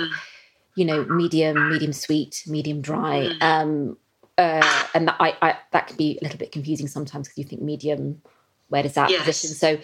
you 0.78 0.84
know, 0.84 1.04
medium, 1.06 1.70
medium 1.70 1.92
sweet, 1.92 2.44
medium 2.46 2.80
dry. 2.80 3.30
Mm. 3.32 3.42
Um, 3.42 3.96
uh, 4.38 4.86
and 4.94 5.08
that, 5.08 5.16
I, 5.18 5.36
I, 5.42 5.56
that 5.72 5.88
can 5.88 5.96
be 5.96 6.16
a 6.20 6.24
little 6.24 6.38
bit 6.38 6.52
confusing 6.52 6.86
sometimes 6.86 7.26
because 7.26 7.38
you 7.38 7.44
think 7.44 7.60
medium, 7.60 8.22
where 8.68 8.84
does 8.84 8.94
that 8.94 9.10
yes. 9.10 9.24
position? 9.24 9.56
So, 9.56 9.80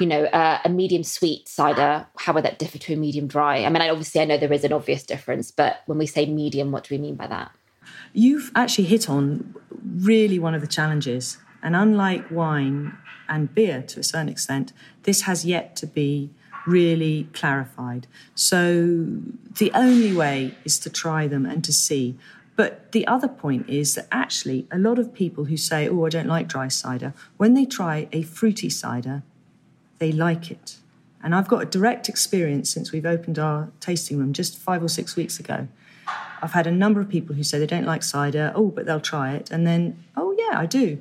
you 0.00 0.06
know, 0.06 0.24
uh, 0.24 0.58
a 0.64 0.68
medium 0.68 1.04
sweet 1.04 1.48
cider, 1.48 2.06
how 2.18 2.32
would 2.32 2.44
that 2.44 2.58
differ 2.58 2.78
to 2.78 2.94
a 2.94 2.96
medium 2.96 3.28
dry? 3.28 3.64
I 3.64 3.70
mean, 3.70 3.80
I, 3.80 3.88
obviously, 3.88 4.20
I 4.20 4.24
know 4.24 4.36
there 4.36 4.52
is 4.52 4.64
an 4.64 4.72
obvious 4.72 5.04
difference, 5.04 5.52
but 5.52 5.82
when 5.86 5.98
we 5.98 6.06
say 6.06 6.26
medium, 6.26 6.72
what 6.72 6.84
do 6.84 6.94
we 6.96 6.98
mean 7.00 7.14
by 7.14 7.28
that? 7.28 7.52
You've 8.12 8.50
actually 8.56 8.86
hit 8.86 9.08
on 9.08 9.54
really 9.98 10.40
one 10.40 10.56
of 10.56 10.60
the 10.60 10.66
challenges. 10.66 11.38
And 11.62 11.76
unlike 11.76 12.28
wine 12.32 12.98
and 13.28 13.54
beer 13.54 13.82
to 13.82 14.00
a 14.00 14.02
certain 14.02 14.28
extent, 14.28 14.72
this 15.04 15.22
has 15.22 15.44
yet 15.44 15.76
to 15.76 15.86
be 15.86 16.30
really 16.66 17.28
clarified. 17.32 18.06
So 18.34 19.18
the 19.58 19.70
only 19.72 20.14
way 20.14 20.54
is 20.64 20.78
to 20.80 20.90
try 20.90 21.26
them 21.28 21.46
and 21.46 21.64
to 21.64 21.72
see. 21.72 22.16
But 22.56 22.92
the 22.92 23.06
other 23.06 23.28
point 23.28 23.68
is 23.68 23.94
that 23.94 24.08
actually, 24.10 24.66
a 24.70 24.78
lot 24.78 24.98
of 24.98 25.12
people 25.12 25.44
who 25.44 25.56
say, 25.56 25.88
Oh, 25.88 26.06
I 26.06 26.08
don't 26.08 26.26
like 26.26 26.48
dry 26.48 26.68
cider, 26.68 27.12
when 27.36 27.54
they 27.54 27.66
try 27.66 28.08
a 28.12 28.22
fruity 28.22 28.70
cider, 28.70 29.22
they 29.98 30.12
like 30.12 30.50
it. 30.50 30.76
And 31.22 31.34
I've 31.34 31.48
got 31.48 31.62
a 31.62 31.66
direct 31.66 32.08
experience 32.08 32.70
since 32.70 32.92
we've 32.92 33.06
opened 33.06 33.38
our 33.38 33.70
tasting 33.80 34.18
room 34.18 34.32
just 34.32 34.56
five 34.58 34.82
or 34.82 34.88
six 34.88 35.16
weeks 35.16 35.40
ago. 35.40 35.68
I've 36.42 36.52
had 36.52 36.66
a 36.66 36.70
number 36.70 37.00
of 37.00 37.08
people 37.08 37.34
who 37.34 37.42
say 37.42 37.58
they 37.58 37.66
don't 37.66 37.84
like 37.84 38.02
cider, 38.02 38.52
oh, 38.54 38.68
but 38.68 38.86
they'll 38.86 39.00
try 39.00 39.32
it. 39.32 39.50
And 39.50 39.66
then, 39.66 40.02
oh, 40.16 40.34
yeah, 40.38 40.58
I 40.58 40.66
do. 40.66 40.98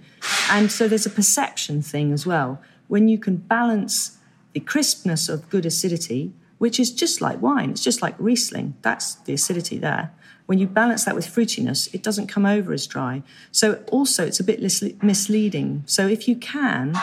And 0.49 0.71
so 0.71 0.87
there's 0.87 1.05
a 1.05 1.09
perception 1.09 1.81
thing 1.81 2.11
as 2.11 2.25
well. 2.25 2.61
When 2.87 3.07
you 3.07 3.19
can 3.19 3.37
balance 3.37 4.17
the 4.55 4.61
crispness 4.61 5.27
of 5.27 5.49
good 5.49 5.65
acidity, 5.65 6.31
which 6.59 6.79
is 6.79 6.89
just 6.89 7.19
like 7.19 7.41
wine, 7.41 7.71
it's 7.71 7.83
just 7.83 8.01
like 8.01 8.15
Riesling, 8.17 8.73
that's 8.81 9.15
the 9.15 9.33
acidity 9.33 9.77
there. 9.77 10.13
When 10.45 10.59
you 10.59 10.65
balance 10.65 11.03
that 11.03 11.13
with 11.13 11.27
fruitiness, 11.27 11.93
it 11.93 12.01
doesn't 12.01 12.27
come 12.27 12.45
over 12.45 12.71
as 12.71 12.87
dry. 12.87 13.21
So 13.51 13.83
also, 13.91 14.25
it's 14.25 14.39
a 14.39 14.45
bit 14.45 14.61
misleading. 15.03 15.83
So 15.85 16.07
if 16.07 16.25
you 16.29 16.37
can 16.37 16.93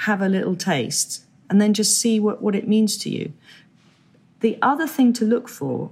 have 0.00 0.20
a 0.20 0.28
little 0.28 0.54
taste 0.54 1.24
and 1.48 1.62
then 1.62 1.72
just 1.72 1.98
see 1.98 2.20
what, 2.20 2.42
what 2.42 2.54
it 2.54 2.68
means 2.68 2.98
to 2.98 3.08
you. 3.08 3.32
The 4.40 4.58
other 4.60 4.86
thing 4.86 5.14
to 5.14 5.24
look 5.24 5.48
for 5.48 5.90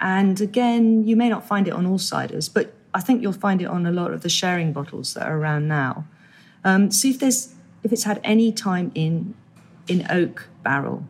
and 0.00 0.40
again, 0.40 1.06
you 1.06 1.14
may 1.14 1.28
not 1.28 1.46
find 1.46 1.68
it 1.68 1.72
on 1.72 1.86
all 1.86 1.98
ciders, 1.98 2.52
but 2.52 2.74
I 2.92 3.00
think 3.00 3.22
you'll 3.22 3.32
find 3.32 3.62
it 3.62 3.66
on 3.66 3.86
a 3.86 3.92
lot 3.92 4.10
of 4.10 4.22
the 4.22 4.28
sharing 4.28 4.72
bottles 4.72 5.14
that 5.14 5.24
are 5.28 5.38
around 5.38 5.68
now. 5.68 6.04
Um, 6.64 6.90
see 6.90 7.10
if 7.10 7.20
there's 7.20 7.54
if 7.84 7.92
it's 7.92 8.04
had 8.04 8.20
any 8.24 8.50
time 8.50 8.90
in 8.96 9.34
in 9.86 10.06
oak 10.10 10.48
barrel, 10.62 11.06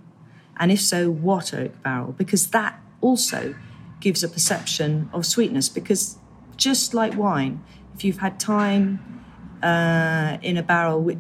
and 0.57 0.71
if 0.71 0.81
so, 0.81 1.11
what 1.11 1.53
oak 1.55 1.83
barrel? 1.83 2.13
Because 2.13 2.49
that 2.49 2.81
also 3.01 3.55
gives 4.01 4.23
a 4.23 4.29
perception 4.29 5.09
of 5.13 5.27
sweetness. 5.27 5.69
Because 5.69 6.19
just 6.57 6.95
like 6.95 7.17
wine, 7.17 7.63
if 7.95 8.05
you've 8.05 8.19
had 8.19 8.39
time 8.39 9.25
uh, 9.63 10.39
in 10.43 10.57
a 10.57 10.63
barrel, 10.63 11.11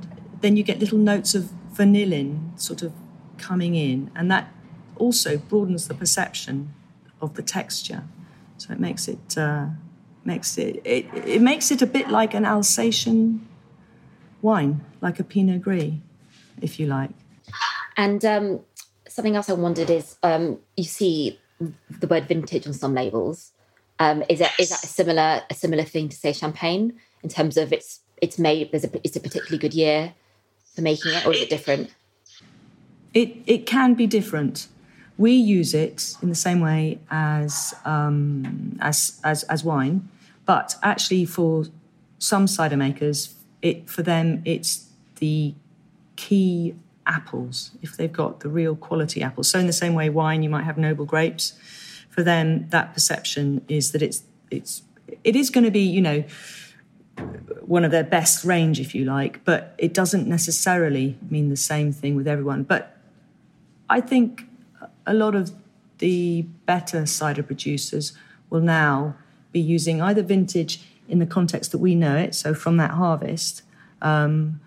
then 0.40 0.56
you 0.56 0.62
get 0.62 0.78
little 0.78 0.99
notes 0.99 1.34
of 1.34 1.50
vanillin 1.73 2.58
sort 2.61 2.82
of 2.82 2.92
coming 3.38 3.75
in, 3.75 4.11
and 4.14 4.30
that 4.30 4.52
also 4.96 5.37
broadens 5.37 5.88
the 5.88 5.94
perception 5.94 6.73
of 7.20 7.34
the 7.34 7.42
texture. 7.42 8.04
So 8.58 8.73
it 8.73 8.80
makes 8.80 9.08
it 9.08 9.37
uh, 9.37 9.66
makes 10.25 10.56
it, 10.58 10.80
it 10.84 11.06
it 11.26 11.42
makes 11.42 11.70
it 11.70 11.82
a 11.82 11.87
bit 11.87 12.08
like 12.08 12.34
an 12.34 12.44
Alsatian 12.44 13.46
wine, 14.42 14.84
like 15.00 15.18
a 15.18 15.25
Pinot 15.25 15.62
Gris, 15.62 15.94
if 16.61 16.78
you 16.78 16.87
like. 16.87 17.11
And 17.96 18.24
um, 18.24 18.60
something 19.08 19.36
else 19.36 19.48
I 19.48 19.54
wondered 19.54 19.90
is 19.90 20.16
um, 20.22 20.58
you 20.76 20.84
see 20.84 21.38
the 21.90 22.06
word 22.06 22.26
vintage 22.26 22.66
on 22.66 22.72
some 22.72 22.94
labels. 22.94 23.52
Um, 23.98 24.24
is 24.28 24.40
that 24.40 24.52
is 24.58 24.70
that 24.70 24.82
a 24.82 24.88
similar 24.88 25.42
a 25.48 25.54
similar 25.54 25.84
thing 25.84 26.08
to 26.08 26.16
say 26.16 26.32
champagne 26.32 26.94
in 27.22 27.28
terms 27.28 27.56
of 27.56 27.72
it's 27.72 28.00
it's 28.20 28.40
made 28.40 28.72
there's 28.72 28.84
a 28.84 28.90
it's 29.04 29.14
a 29.14 29.20
particularly 29.20 29.58
good 29.58 29.72
year 29.72 30.14
for 30.74 30.82
making 30.82 31.12
it, 31.12 31.24
or 31.24 31.32
is 31.32 31.42
it 31.42 31.48
different? 31.48 31.94
It 33.12 33.36
it 33.46 33.66
can 33.66 33.94
be 33.94 34.08
different. 34.08 34.66
We 35.16 35.32
use 35.32 35.74
it 35.74 36.16
in 36.22 36.28
the 36.28 36.34
same 36.34 36.60
way 36.60 36.98
as, 37.08 37.72
um, 37.84 38.76
as, 38.80 39.20
as, 39.22 39.44
as 39.44 39.62
wine, 39.62 40.08
but 40.44 40.74
actually 40.82 41.24
for 41.24 41.66
some 42.18 42.48
cider 42.48 42.76
makers, 42.76 43.34
it, 43.62 43.88
for 43.88 44.02
them, 44.02 44.42
it's 44.44 44.88
the 45.20 45.54
key 46.16 46.74
apples, 47.06 47.70
if 47.82 47.96
they've 47.96 48.12
got 48.12 48.40
the 48.40 48.49
real 48.49 48.76
quality 48.76 49.23
apples. 49.23 49.50
So 49.50 49.58
in 49.58 49.66
the 49.66 49.73
same 49.73 49.94
way, 49.94 50.08
wine, 50.11 50.42
you 50.42 50.50
might 50.50 50.64
have 50.64 50.78
noble 50.78 51.04
grapes. 51.04 51.52
For 52.08 52.23
them, 52.23 52.68
that 52.70 52.94
perception 52.94 53.64
is 53.68 53.92
that 53.92 54.02
it's, 54.02 54.23
it's, 54.50 54.82
it 55.25 55.34
is 55.34 55.50
going 55.50 55.64
to 55.64 55.70
be, 55.70 55.80
you 55.80 56.00
know, 56.00 56.25
one 57.61 57.84
of 57.84 57.90
their 57.90 58.04
best 58.04 58.44
range, 58.44 58.80
if 58.80 58.94
you 58.94 59.04
like, 59.04 59.44
but 59.44 59.75
it 59.78 59.94
doesn't 59.94 60.26
necessarily 60.26 61.16
mean 61.28 61.49
the 61.49 61.56
same 61.56 61.92
thing 61.92 62.14
with 62.14 62.26
everyone. 62.28 62.62
But 62.62 62.96
I 63.88 64.00
think 64.00 64.46
a 65.06 65.14
lot 65.14 65.34
of 65.34 65.52
the 65.99 66.42
better 66.66 67.06
cider 67.06 67.42
producers 67.42 68.12
will 68.50 68.61
now 68.61 69.16
be 69.52 69.61
using 69.61 70.00
either 70.00 70.23
vintage 70.23 70.80
in 71.08 71.18
the 71.18 71.26
context 71.26 71.70
that 71.73 71.78
we 71.78 71.94
know 71.94 72.16
it, 72.16 72.34
so 72.34 72.54
from 72.54 72.76
that 72.78 72.92
harvest, 72.92 73.62
um, 74.02 74.61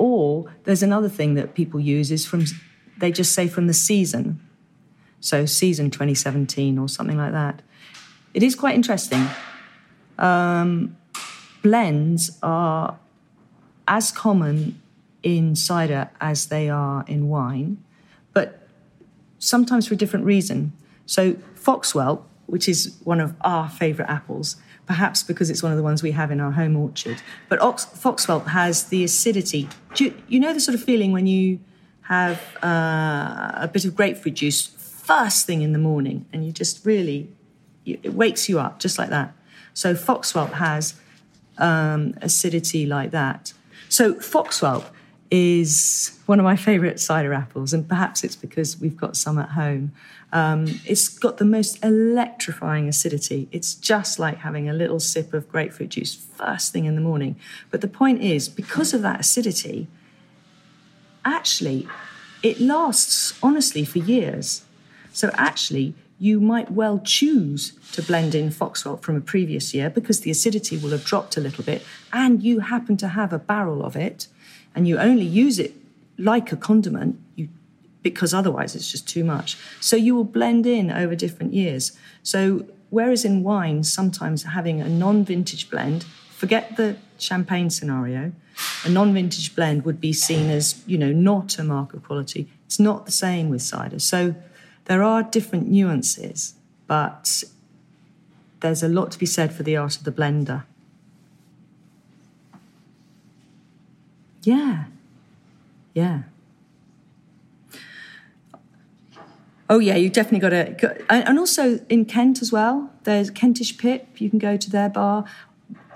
or 0.00 0.50
there's 0.64 0.82
another 0.82 1.10
thing 1.10 1.34
that 1.34 1.54
people 1.54 1.78
use 1.78 2.10
is 2.10 2.24
from 2.24 2.46
they 2.96 3.12
just 3.12 3.34
say 3.34 3.46
from 3.46 3.66
the 3.66 3.74
season, 3.74 4.40
so 5.20 5.44
season 5.44 5.90
2017 5.90 6.78
or 6.78 6.88
something 6.88 7.18
like 7.18 7.32
that. 7.32 7.60
It 8.32 8.42
is 8.42 8.54
quite 8.54 8.74
interesting. 8.74 9.26
Um, 10.18 10.96
blends 11.62 12.38
are 12.42 12.98
as 13.86 14.10
common 14.10 14.80
in 15.22 15.54
cider 15.54 16.08
as 16.18 16.46
they 16.46 16.70
are 16.70 17.04
in 17.06 17.28
wine, 17.28 17.84
but 18.32 18.66
sometimes 19.38 19.86
for 19.86 19.94
a 19.94 19.98
different 19.98 20.24
reason. 20.24 20.72
So, 21.04 21.34
Foxwhelp, 21.56 22.22
which 22.46 22.68
is 22.70 22.96
one 23.04 23.20
of 23.20 23.34
our 23.42 23.68
favourite 23.68 24.10
apples, 24.10 24.56
perhaps 24.90 25.22
because 25.22 25.50
it's 25.50 25.62
one 25.62 25.70
of 25.70 25.78
the 25.78 25.84
ones 25.84 26.02
we 26.02 26.10
have 26.10 26.32
in 26.32 26.40
our 26.40 26.50
home 26.50 26.74
orchard, 26.74 27.22
but 27.48 27.60
Ox- 27.60 27.86
has 28.48 28.86
the 28.86 29.04
acidity. 29.04 29.68
You, 29.94 30.12
you, 30.26 30.40
know 30.40 30.52
the 30.52 30.58
sort 30.58 30.74
of 30.74 30.82
feeling 30.82 31.12
when 31.12 31.28
you 31.28 31.60
have 32.08 32.40
uh, 32.60 33.52
a 33.54 33.70
bit 33.72 33.84
of 33.84 33.94
grapefruit 33.94 34.34
juice 34.34 34.66
first 34.66 35.46
thing 35.46 35.62
in 35.62 35.70
the 35.70 35.78
morning 35.78 36.26
and 36.32 36.44
you 36.44 36.50
just 36.50 36.84
really, 36.84 37.28
it 37.86 38.14
wakes 38.14 38.48
you 38.48 38.58
up 38.58 38.80
just 38.80 38.98
like 38.98 39.10
that. 39.10 39.32
So, 39.74 39.94
Foxwhelp 39.94 40.54
has 40.54 40.94
um, 41.56 42.14
acidity 42.20 42.84
like 42.84 43.12
that. 43.12 43.52
So, 43.88 44.14
Foxwhelp 44.14 44.86
is 45.30 46.18
one 46.26 46.40
of 46.40 46.44
my 46.44 46.56
favourite 46.56 46.98
cider 46.98 47.32
apples, 47.32 47.72
and 47.72 47.88
perhaps 47.88 48.24
it's 48.24 48.36
because 48.36 48.80
we've 48.80 48.96
got 48.96 49.16
some 49.16 49.38
at 49.38 49.50
home. 49.50 49.92
Um, 50.32 50.66
it's 50.84 51.08
got 51.08 51.38
the 51.38 51.44
most 51.44 51.82
electrifying 51.84 52.88
acidity. 52.88 53.48
It's 53.52 53.74
just 53.74 54.18
like 54.18 54.38
having 54.38 54.68
a 54.68 54.72
little 54.72 55.00
sip 55.00 55.32
of 55.32 55.48
grapefruit 55.48 55.90
juice 55.90 56.14
first 56.14 56.72
thing 56.72 56.84
in 56.84 56.94
the 56.94 57.00
morning. 57.00 57.36
But 57.70 57.80
the 57.80 57.88
point 57.88 58.22
is, 58.22 58.48
because 58.48 58.92
of 58.92 59.02
that 59.02 59.20
acidity, 59.20 59.88
actually, 61.24 61.88
it 62.42 62.60
lasts 62.60 63.38
honestly 63.42 63.84
for 63.84 63.98
years. 63.98 64.64
So 65.12 65.30
actually, 65.34 65.94
you 66.18 66.40
might 66.40 66.70
well 66.70 66.98
choose 66.98 67.72
to 67.92 68.02
blend 68.02 68.34
in 68.34 68.50
Foxwhelp 68.50 69.02
from 69.02 69.16
a 69.16 69.20
previous 69.20 69.74
year 69.74 69.90
because 69.90 70.20
the 70.20 70.30
acidity 70.30 70.76
will 70.76 70.90
have 70.90 71.04
dropped 71.04 71.36
a 71.36 71.40
little 71.40 71.64
bit, 71.64 71.84
and 72.12 72.42
you 72.42 72.60
happen 72.60 72.96
to 72.98 73.08
have 73.08 73.32
a 73.32 73.38
barrel 73.38 73.84
of 73.84 73.96
it 73.96 74.26
and 74.74 74.86
you 74.86 74.98
only 74.98 75.24
use 75.24 75.58
it 75.58 75.74
like 76.18 76.52
a 76.52 76.56
condiment, 76.56 77.18
you 77.36 77.48
because 78.02 78.32
otherwise 78.32 78.74
it's 78.74 78.90
just 78.90 79.08
too 79.08 79.24
much. 79.24 79.56
So 79.80 79.96
you 79.96 80.14
will 80.14 80.24
blend 80.24 80.66
in 80.66 80.90
over 80.90 81.14
different 81.14 81.52
years. 81.52 81.92
So 82.22 82.66
whereas 82.90 83.24
in 83.24 83.42
wine, 83.42 83.84
sometimes 83.84 84.44
having 84.44 84.80
a 84.80 84.88
non-vintage 84.88 85.70
blend, 85.70 86.04
forget 86.30 86.76
the 86.76 86.96
champagne 87.18 87.70
scenario, 87.70 88.32
a 88.84 88.88
non-vintage 88.88 89.54
blend 89.54 89.84
would 89.84 90.00
be 90.00 90.12
seen 90.12 90.50
as, 90.50 90.82
you 90.86 90.98
know, 90.98 91.12
not 91.12 91.58
a 91.58 91.64
mark 91.64 91.94
of 91.94 92.04
quality. 92.04 92.48
It's 92.66 92.80
not 92.80 93.06
the 93.06 93.12
same 93.12 93.48
with 93.48 93.62
cider. 93.62 93.98
So 93.98 94.34
there 94.86 95.02
are 95.02 95.22
different 95.22 95.68
nuances, 95.68 96.54
but 96.86 97.44
there's 98.60 98.82
a 98.82 98.88
lot 98.88 99.10
to 99.12 99.18
be 99.18 99.26
said 99.26 99.52
for 99.52 99.62
the 99.62 99.76
art 99.76 99.96
of 99.96 100.04
the 100.04 100.12
blender. 100.12 100.64
Yeah. 104.42 104.84
Yeah. 105.94 106.22
Oh 109.68 109.78
yeah, 109.78 109.94
you 109.94 110.10
definitely 110.10 110.40
got 110.40 110.50
to, 110.50 111.12
and 111.12 111.38
also 111.38 111.78
in 111.88 112.04
Kent 112.04 112.42
as 112.42 112.50
well. 112.50 112.90
There's 113.04 113.30
Kentish 113.30 113.78
Pip. 113.78 114.20
You 114.20 114.28
can 114.28 114.40
go 114.40 114.56
to 114.56 114.68
their 114.68 114.88
bar. 114.88 115.24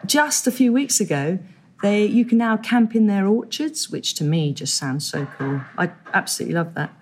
Just 0.07 0.47
a 0.47 0.53
few 0.53 0.73
weeks 0.73 1.01
ago, 1.01 1.41
they 1.83 2.07
you 2.07 2.25
can 2.25 2.39
now 2.39 2.57
camp 2.57 2.95
in 2.95 3.09
their 3.09 3.27
orchards, 3.27 3.91
which 3.91 4.15
to 4.15 4.25
me 4.25 4.53
just 4.53 4.77
sounds 4.77 5.05
so 5.05 5.27
cool. 5.39 5.61
I 5.77 5.91
absolutely 6.13 6.55
love 6.55 6.75
that. 6.75 6.93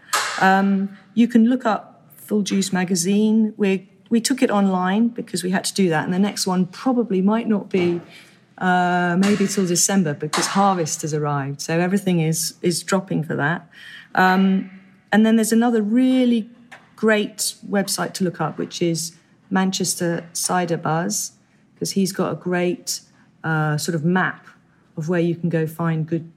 Um, 0.40 0.96
you 1.12 1.28
can 1.28 1.44
look 1.44 1.66
up 1.66 2.10
Full 2.16 2.40
Juice 2.40 2.72
magazine. 2.72 3.52
We 3.58 3.90
we 4.08 4.22
took 4.22 4.42
it 4.42 4.50
online 4.50 5.08
because 5.08 5.42
we 5.42 5.50
had 5.50 5.64
to 5.64 5.74
do 5.74 5.90
that, 5.90 6.04
and 6.04 6.14
the 6.14 6.18
next 6.18 6.46
one 6.46 6.64
probably 6.64 7.20
might 7.20 7.48
not 7.48 7.68
be 7.68 8.00
uh, 8.62 9.16
maybe 9.18 9.48
till 9.48 9.66
December 9.66 10.14
because 10.14 10.46
harvest 10.46 11.02
has 11.02 11.12
arrived. 11.12 11.60
So 11.60 11.78
everything 11.80 12.20
is 12.20 12.54
is 12.62 12.82
dropping 12.82 13.24
for 13.24 13.34
that. 13.34 13.68
Um, 14.14 14.70
and 15.10 15.26
then 15.26 15.36
there's 15.36 15.52
another 15.52 15.82
really 15.82 16.48
great 16.94 17.56
website 17.68 18.14
to 18.14 18.24
look 18.24 18.40
up, 18.40 18.58
which 18.58 18.80
is 18.80 19.16
Manchester 19.50 20.24
Cider 20.32 20.76
Buzz, 20.76 21.32
because 21.74 21.90
he's 21.92 22.12
got 22.12 22.30
a 22.30 22.36
great 22.36 23.00
uh, 23.42 23.76
sort 23.76 23.96
of 23.96 24.04
map 24.04 24.46
of 24.96 25.08
where 25.08 25.20
you 25.20 25.34
can 25.34 25.48
go 25.48 25.66
find 25.66 26.06
good 26.06 26.30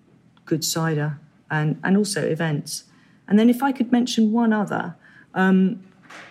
good 0.45 0.63
cider 0.65 1.19
and 1.51 1.79
and 1.83 1.95
also 1.95 2.25
events. 2.25 2.85
And 3.27 3.37
then 3.37 3.49
if 3.51 3.61
I 3.61 3.71
could 3.71 3.91
mention 3.91 4.31
one 4.31 4.51
other, 4.51 4.95
um, 5.35 5.83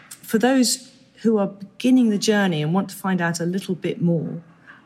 for 0.09 0.39
those 0.39 0.91
who 1.23 1.39
are 1.39 1.47
beginning 1.47 2.11
the 2.11 2.19
journey 2.19 2.63
and 2.63 2.75
want 2.75 2.91
to 2.91 2.97
find 2.97 3.21
out 3.21 3.39
a 3.39 3.47
little 3.47 3.77
bit 3.77 4.03
more, 4.03 4.43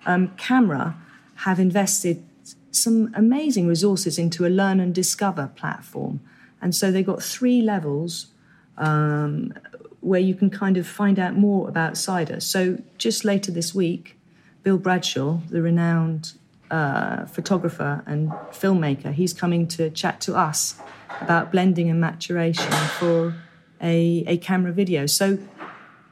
um, 0.07 0.28
CAMRA 0.37 0.95
have 1.37 1.61
invested 1.61 2.25
some 2.71 3.12
amazing 3.14 3.67
resources 3.67 4.19
into 4.19 4.47
a 4.47 4.49
learn 4.49 4.81
and 4.81 4.95
discover 4.95 5.50
platform. 5.57 6.21
And 6.61 6.75
so 6.75 6.90
they've 6.90 7.07
got 7.07 7.23
three 7.23 7.62
levels 7.62 8.28
um, 8.76 9.52
where 10.00 10.21
you 10.21 10.35
can 10.35 10.50
kind 10.50 10.76
of 10.76 10.87
find 10.87 11.19
out 11.19 11.35
more 11.35 11.69
about 11.69 11.97
cider. 11.97 12.40
So 12.40 12.78
just 12.99 13.25
later 13.25 13.50
this 13.52 13.75
week, 13.75 14.19
Bill 14.62 14.78
Bradshaw, 14.78 15.38
the 15.49 15.62
renowned 15.62 16.33
uh, 16.71 17.26
photographer 17.26 18.02
and 18.07 18.31
filmmaker, 18.50 19.12
he's 19.12 19.33
coming 19.33 19.67
to 19.69 19.90
chat 19.90 20.21
to 20.23 20.37
us 20.37 20.81
about 21.21 21.50
blending 21.50 21.88
and 21.88 22.00
maturation 22.00 22.71
for 22.99 23.35
a, 23.81 24.25
a 24.26 24.38
CAMRA 24.38 24.73
video. 24.73 25.07
So 25.07 25.38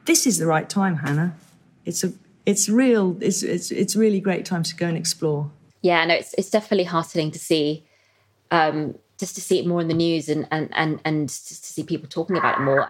this 0.05 0.25
is 0.25 0.37
the 0.37 0.47
right 0.47 0.69
time, 0.69 0.97
Hannah. 0.97 1.35
It's 1.85 2.03
a 2.03 2.13
it's 2.47 2.69
real. 2.69 3.17
It's 3.19 3.43
it's 3.43 3.71
it's 3.71 3.95
really 3.95 4.21
great 4.21 4.45
time 4.45 4.63
to 4.63 4.75
go 4.75 4.87
and 4.87 4.97
explore. 4.97 5.51
Yeah, 5.81 6.05
no, 6.05 6.15
it's 6.15 6.33
it's 6.37 6.49
definitely 6.49 6.85
heartening 6.85 7.29
to 7.31 7.39
see, 7.39 7.85
um, 8.51 8.95
just 9.19 9.35
to 9.35 9.41
see 9.41 9.59
it 9.59 9.67
more 9.67 9.81
in 9.81 9.89
the 9.89 9.93
news 9.93 10.29
and 10.29 10.47
and 10.49 10.69
and 10.73 11.01
and 11.03 11.27
just 11.27 11.65
to 11.65 11.73
see 11.73 11.83
people 11.83 12.07
talking 12.09 12.37
about 12.37 12.57
it 12.57 12.63
more. 12.63 12.89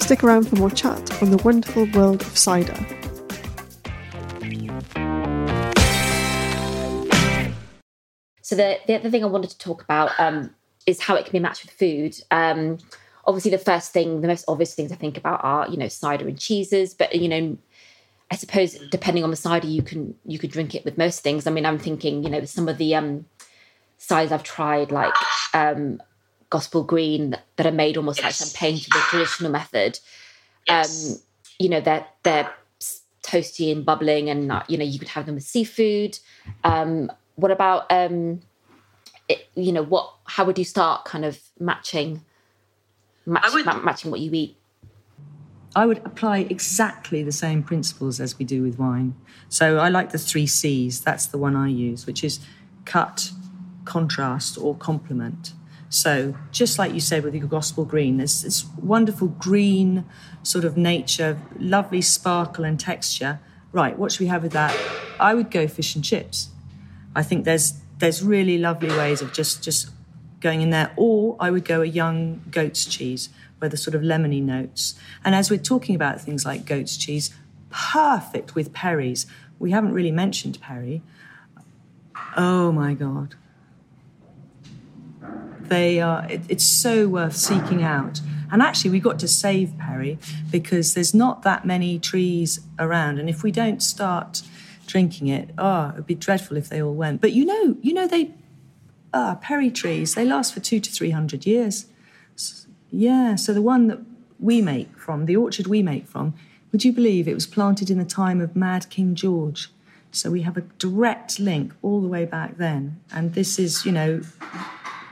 Stick 0.00 0.22
around 0.22 0.48
for 0.48 0.56
more 0.56 0.70
chat 0.70 1.22
on 1.22 1.30
the 1.30 1.38
wonderful 1.38 1.86
world 1.94 2.20
of 2.20 2.36
cider. 2.36 2.76
So 8.42 8.54
the 8.54 8.80
the 8.86 8.96
other 8.96 9.10
thing 9.10 9.24
I 9.24 9.28
wanted 9.28 9.50
to 9.50 9.58
talk 9.58 9.82
about 9.82 10.10
um, 10.20 10.54
is 10.84 11.00
how 11.00 11.14
it 11.14 11.24
can 11.24 11.32
be 11.32 11.38
matched 11.38 11.64
with 11.64 11.72
food. 11.72 12.20
Um, 12.30 12.76
obviously, 13.24 13.50
the 13.50 13.58
first 13.58 13.92
thing, 13.92 14.20
the 14.20 14.28
most 14.28 14.44
obvious 14.46 14.74
things 14.74 14.92
I 14.92 14.96
think 14.96 15.16
about 15.16 15.42
are 15.42 15.70
you 15.70 15.78
know 15.78 15.88
cider 15.88 16.28
and 16.28 16.38
cheeses, 16.38 16.92
but 16.92 17.14
you 17.14 17.28
know 17.28 17.56
I 18.30 18.36
suppose 18.36 18.74
depending 18.90 19.24
on 19.24 19.30
the 19.30 19.36
cider, 19.36 19.66
you 19.66 19.82
can 19.82 20.14
you 20.24 20.38
could 20.38 20.50
drink 20.50 20.74
it 20.74 20.84
with 20.84 20.96
most 20.96 21.22
things. 21.22 21.46
I 21.46 21.50
mean, 21.50 21.66
I'm 21.66 21.78
thinking, 21.78 22.22
you 22.22 22.30
know, 22.30 22.44
some 22.44 22.68
of 22.68 22.78
the 22.78 22.94
um 22.94 23.26
ciders 23.98 24.30
I've 24.32 24.44
tried, 24.44 24.92
like 24.92 25.14
um 25.52 26.00
Gospel 26.48 26.82
Green, 26.82 27.36
that, 27.56 27.66
are 27.66 27.72
made 27.72 27.96
almost 27.96 28.20
yes. 28.20 28.24
like 28.24 28.48
champagne 28.48 28.78
to 28.78 28.90
the 28.90 28.98
traditional 29.08 29.50
method. 29.50 29.98
Yes. 30.66 31.10
Um, 31.10 31.22
you 31.58 31.68
know, 31.68 31.80
they're 31.80 32.06
they're 32.22 32.52
toasty 33.22 33.72
and 33.72 33.84
bubbling, 33.84 34.30
and 34.30 34.50
uh, 34.50 34.62
you 34.68 34.78
know, 34.78 34.84
you 34.84 34.98
could 34.98 35.08
have 35.08 35.26
them 35.26 35.36
with 35.36 35.44
seafood. 35.44 36.18
Um, 36.64 37.10
what 37.36 37.50
about 37.50 37.90
um, 37.90 38.40
it, 39.28 39.48
you 39.54 39.72
know, 39.72 39.82
what? 39.82 40.12
How 40.24 40.44
would 40.44 40.58
you 40.58 40.64
start 40.64 41.04
kind 41.04 41.24
of 41.24 41.40
matching 41.58 42.24
match, 43.26 43.52
would, 43.52 43.66
ma- 43.66 43.80
matching 43.80 44.10
what 44.10 44.20
you 44.20 44.30
eat? 44.32 44.56
I 45.74 45.86
would 45.86 45.98
apply 45.98 46.38
exactly 46.38 47.22
the 47.22 47.32
same 47.32 47.62
principles 47.62 48.20
as 48.20 48.38
we 48.38 48.44
do 48.44 48.62
with 48.62 48.78
wine. 48.78 49.14
So 49.48 49.78
I 49.78 49.88
like 49.88 50.10
the 50.10 50.18
three 50.18 50.46
C's. 50.46 51.00
That's 51.00 51.26
the 51.26 51.38
one 51.38 51.54
I 51.54 51.68
use, 51.68 52.06
which 52.06 52.24
is 52.24 52.40
cut, 52.84 53.30
contrast, 53.84 54.58
or 54.58 54.74
complement. 54.74 55.52
So 55.88 56.36
just 56.50 56.78
like 56.78 56.92
you 56.92 57.00
said 57.00 57.24
with 57.24 57.34
your 57.34 57.46
gospel 57.46 57.84
green, 57.84 58.16
there's 58.16 58.42
this 58.42 58.64
wonderful 58.76 59.28
green 59.28 60.04
sort 60.42 60.64
of 60.64 60.76
nature, 60.76 61.38
lovely 61.58 62.00
sparkle 62.00 62.64
and 62.64 62.78
texture. 62.78 63.40
Right, 63.72 63.96
what 63.96 64.10
should 64.10 64.20
we 64.20 64.26
have 64.26 64.42
with 64.42 64.52
that? 64.52 64.76
I 65.20 65.34
would 65.34 65.50
go 65.50 65.68
fish 65.68 65.94
and 65.94 66.04
chips. 66.04 66.48
I 67.14 67.22
think 67.22 67.44
there's 67.44 67.74
there's 67.98 68.22
really 68.22 68.56
lovely 68.56 68.88
ways 68.88 69.20
of 69.20 69.32
just 69.32 69.62
just 69.62 69.90
going 70.40 70.62
in 70.62 70.70
there. 70.70 70.92
Or 70.96 71.36
I 71.38 71.50
would 71.50 71.64
go 71.64 71.82
a 71.82 71.86
young 71.86 72.42
goat's 72.50 72.86
cheese 72.86 73.28
where 73.60 73.68
the 73.68 73.76
sort 73.76 73.94
of 73.94 74.02
lemony 74.02 74.42
notes. 74.42 74.94
And 75.24 75.34
as 75.34 75.50
we're 75.50 75.58
talking 75.58 75.94
about 75.94 76.20
things 76.20 76.44
like 76.44 76.66
goat's 76.66 76.96
cheese, 76.96 77.30
perfect 77.70 78.54
with 78.54 78.72
Perry's. 78.72 79.26
We 79.58 79.70
haven't 79.70 79.92
really 79.92 80.10
mentioned 80.10 80.60
Perry. 80.60 81.02
Oh 82.36 82.72
my 82.72 82.94
God. 82.94 83.36
They 85.60 86.00
are, 86.00 86.26
it, 86.28 86.40
it's 86.48 86.64
so 86.64 87.06
worth 87.06 87.36
seeking 87.36 87.82
out. 87.82 88.20
And 88.52 88.62
actually, 88.62 88.90
we 88.90 88.98
got 88.98 89.20
to 89.20 89.28
save 89.28 89.78
Perry 89.78 90.18
because 90.50 90.94
there's 90.94 91.14
not 91.14 91.42
that 91.42 91.64
many 91.64 92.00
trees 92.00 92.60
around. 92.80 93.20
And 93.20 93.28
if 93.28 93.44
we 93.44 93.52
don't 93.52 93.80
start 93.80 94.42
drinking 94.88 95.28
it, 95.28 95.50
oh, 95.56 95.90
it'd 95.92 96.06
be 96.06 96.16
dreadful 96.16 96.56
if 96.56 96.68
they 96.68 96.82
all 96.82 96.94
went. 96.94 97.20
But 97.20 97.32
you 97.32 97.44
know, 97.44 97.76
you 97.80 97.94
know, 97.94 98.08
they, 98.08 98.34
ah, 99.14 99.38
Perry 99.40 99.70
trees, 99.70 100.16
they 100.16 100.24
last 100.24 100.52
for 100.52 100.58
two 100.58 100.80
to 100.80 100.90
three 100.90 101.10
hundred 101.10 101.46
years. 101.46 101.86
Yeah, 102.90 103.36
so 103.36 103.52
the 103.52 103.62
one 103.62 103.86
that 103.88 104.00
we 104.38 104.60
make 104.60 104.98
from, 104.98 105.26
the 105.26 105.36
orchard 105.36 105.66
we 105.66 105.82
make 105.82 106.06
from, 106.06 106.34
would 106.72 106.84
you 106.84 106.92
believe 106.92 107.26
it 107.26 107.34
was 107.34 107.46
planted 107.46 107.90
in 107.90 107.98
the 107.98 108.04
time 108.04 108.40
of 108.40 108.56
Mad 108.56 108.88
King 108.90 109.14
George? 109.14 109.70
So 110.12 110.30
we 110.30 110.42
have 110.42 110.56
a 110.56 110.62
direct 110.78 111.38
link 111.38 111.72
all 111.82 112.00
the 112.00 112.08
way 112.08 112.24
back 112.24 112.56
then. 112.56 113.00
And 113.12 113.34
this 113.34 113.58
is, 113.58 113.84
you 113.84 113.92
know, 113.92 114.22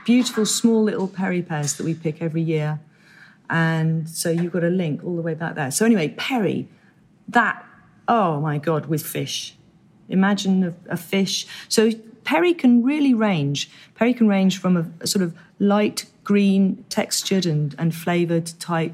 beautiful 0.05 0.45
small 0.45 0.83
little 0.83 1.07
Perry 1.07 1.41
pears 1.41 1.75
that 1.75 1.83
we 1.83 1.93
pick 1.93 2.21
every 2.21 2.41
year. 2.41 2.79
And 3.49 4.09
so 4.09 4.29
you've 4.29 4.51
got 4.51 4.63
a 4.63 4.69
link 4.69 5.03
all 5.03 5.15
the 5.15 5.21
way 5.21 5.33
back 5.33 5.55
there. 5.55 5.71
So 5.71 5.85
anyway, 5.85 6.09
Perry, 6.17 6.67
that, 7.27 7.65
oh 8.07 8.39
my 8.41 8.57
God, 8.57 8.87
with 8.87 9.05
fish. 9.05 9.55
Imagine 10.09 10.63
a, 10.63 10.73
a 10.89 10.97
fish. 10.97 11.47
So 11.67 11.91
Perry 12.23 12.53
can 12.53 12.83
really 12.83 13.13
range. 13.13 13.69
Perry 13.95 14.13
can 14.13 14.27
range 14.27 14.59
from 14.59 14.77
a, 14.77 14.85
a 15.01 15.07
sort 15.07 15.23
of 15.23 15.35
light 15.59 16.05
green 16.29 16.85
textured 16.89 17.47
and, 17.47 17.73
and 17.79 17.95
flavored 17.95 18.45
type 18.59 18.93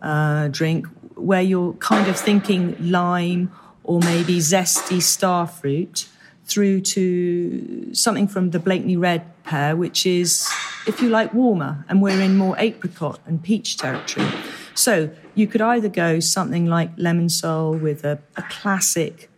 uh, 0.00 0.48
drink 0.48 0.86
where 1.16 1.42
you're 1.42 1.74
kind 1.74 2.08
of 2.08 2.16
thinking 2.18 2.74
lime 2.80 3.52
or 3.84 4.00
maybe 4.00 4.38
zesty 4.38 5.02
star 5.02 5.46
fruit 5.46 6.08
through 6.46 6.80
to 6.80 7.94
something 7.94 8.26
from 8.26 8.52
the 8.52 8.58
Blakeney 8.58 8.96
Red 8.96 9.22
pear, 9.44 9.76
which 9.76 10.06
is, 10.06 10.50
if 10.86 11.02
you 11.02 11.10
like, 11.10 11.34
warmer, 11.34 11.84
and 11.90 12.00
we're 12.00 12.22
in 12.22 12.38
more 12.38 12.56
apricot 12.58 13.20
and 13.26 13.42
peach 13.42 13.76
territory. 13.76 14.26
So 14.74 15.10
you 15.34 15.46
could 15.46 15.60
either 15.60 15.90
go 15.90 16.20
something 16.20 16.64
like 16.64 16.90
lemon 16.96 17.28
sole 17.28 17.74
with 17.74 18.02
a, 18.02 18.18
a 18.34 18.42
classic, 18.44 19.28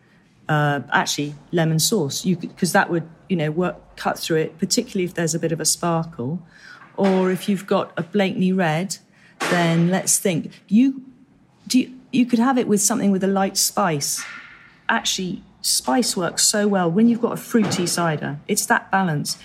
uh, 0.49 0.83
actually 0.93 1.35
lemon 1.51 1.81
sauce, 1.81 2.25
because 2.25 2.71
that 2.71 2.91
would, 2.91 3.09
you 3.29 3.35
know, 3.35 3.51
work 3.51 3.97
cut 3.97 4.21
through 4.21 4.37
it, 4.37 4.57
particularly 4.57 5.05
if 5.05 5.15
there's 5.15 5.35
a 5.35 5.41
bit 5.41 5.51
of 5.51 5.59
a 5.59 5.65
sparkle 5.65 6.41
or 6.97 7.31
if 7.31 7.49
you've 7.49 7.67
got 7.67 7.93
a 7.97 8.03
Blakeney 8.03 8.53
red, 8.53 8.99
then 9.51 9.91
let's 9.91 10.19
think. 10.19 10.51
You, 10.69 11.03
do 11.67 11.81
you, 11.81 11.93
you 12.13 12.27
could 12.27 12.39
have 12.39 12.59
it 12.59 12.69
with 12.69 12.81
something 12.81 13.11
with 13.11 13.25
a 13.25 13.29
light 13.29 13.57
spice. 13.57 14.25
Actually, 14.89 15.43
spice 15.61 16.17
works 16.17 16.47
so 16.47 16.69
well 16.69 16.91
when 16.91 17.09
you've 17.09 17.21
got 17.21 17.33
a 17.33 17.37
fruity 17.37 17.87
cider. 17.87 18.39
It's 18.47 18.67
that 18.67 18.91
balance. 18.91 19.39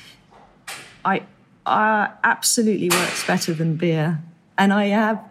I, 1.04 1.24
absolutely 1.66 2.90
works 2.90 3.26
better 3.28 3.54
than 3.54 3.76
beer, 3.76 4.20
and 4.58 4.74
I 4.74 4.88
have, 4.88 5.24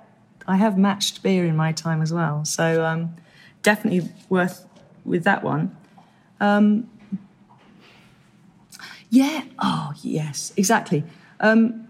I 0.47 0.57
have 0.57 0.79
matched 0.79 1.23
beer 1.23 1.45
in 1.45 1.57
my 1.57 1.73
time 1.73 2.01
as 2.01 2.13
well. 2.13 2.45
So 2.45 2.85
um, 2.85 3.17
definitely 3.63 4.09
worth 4.29 4.65
with 5.05 5.25
that 5.25 5.43
one. 5.43 5.77
Um, 6.41 6.89
yeah. 9.11 9.45
Oh, 9.59 9.93
yes. 10.03 10.53
Exactly. 10.57 11.03
Um, 11.41 11.88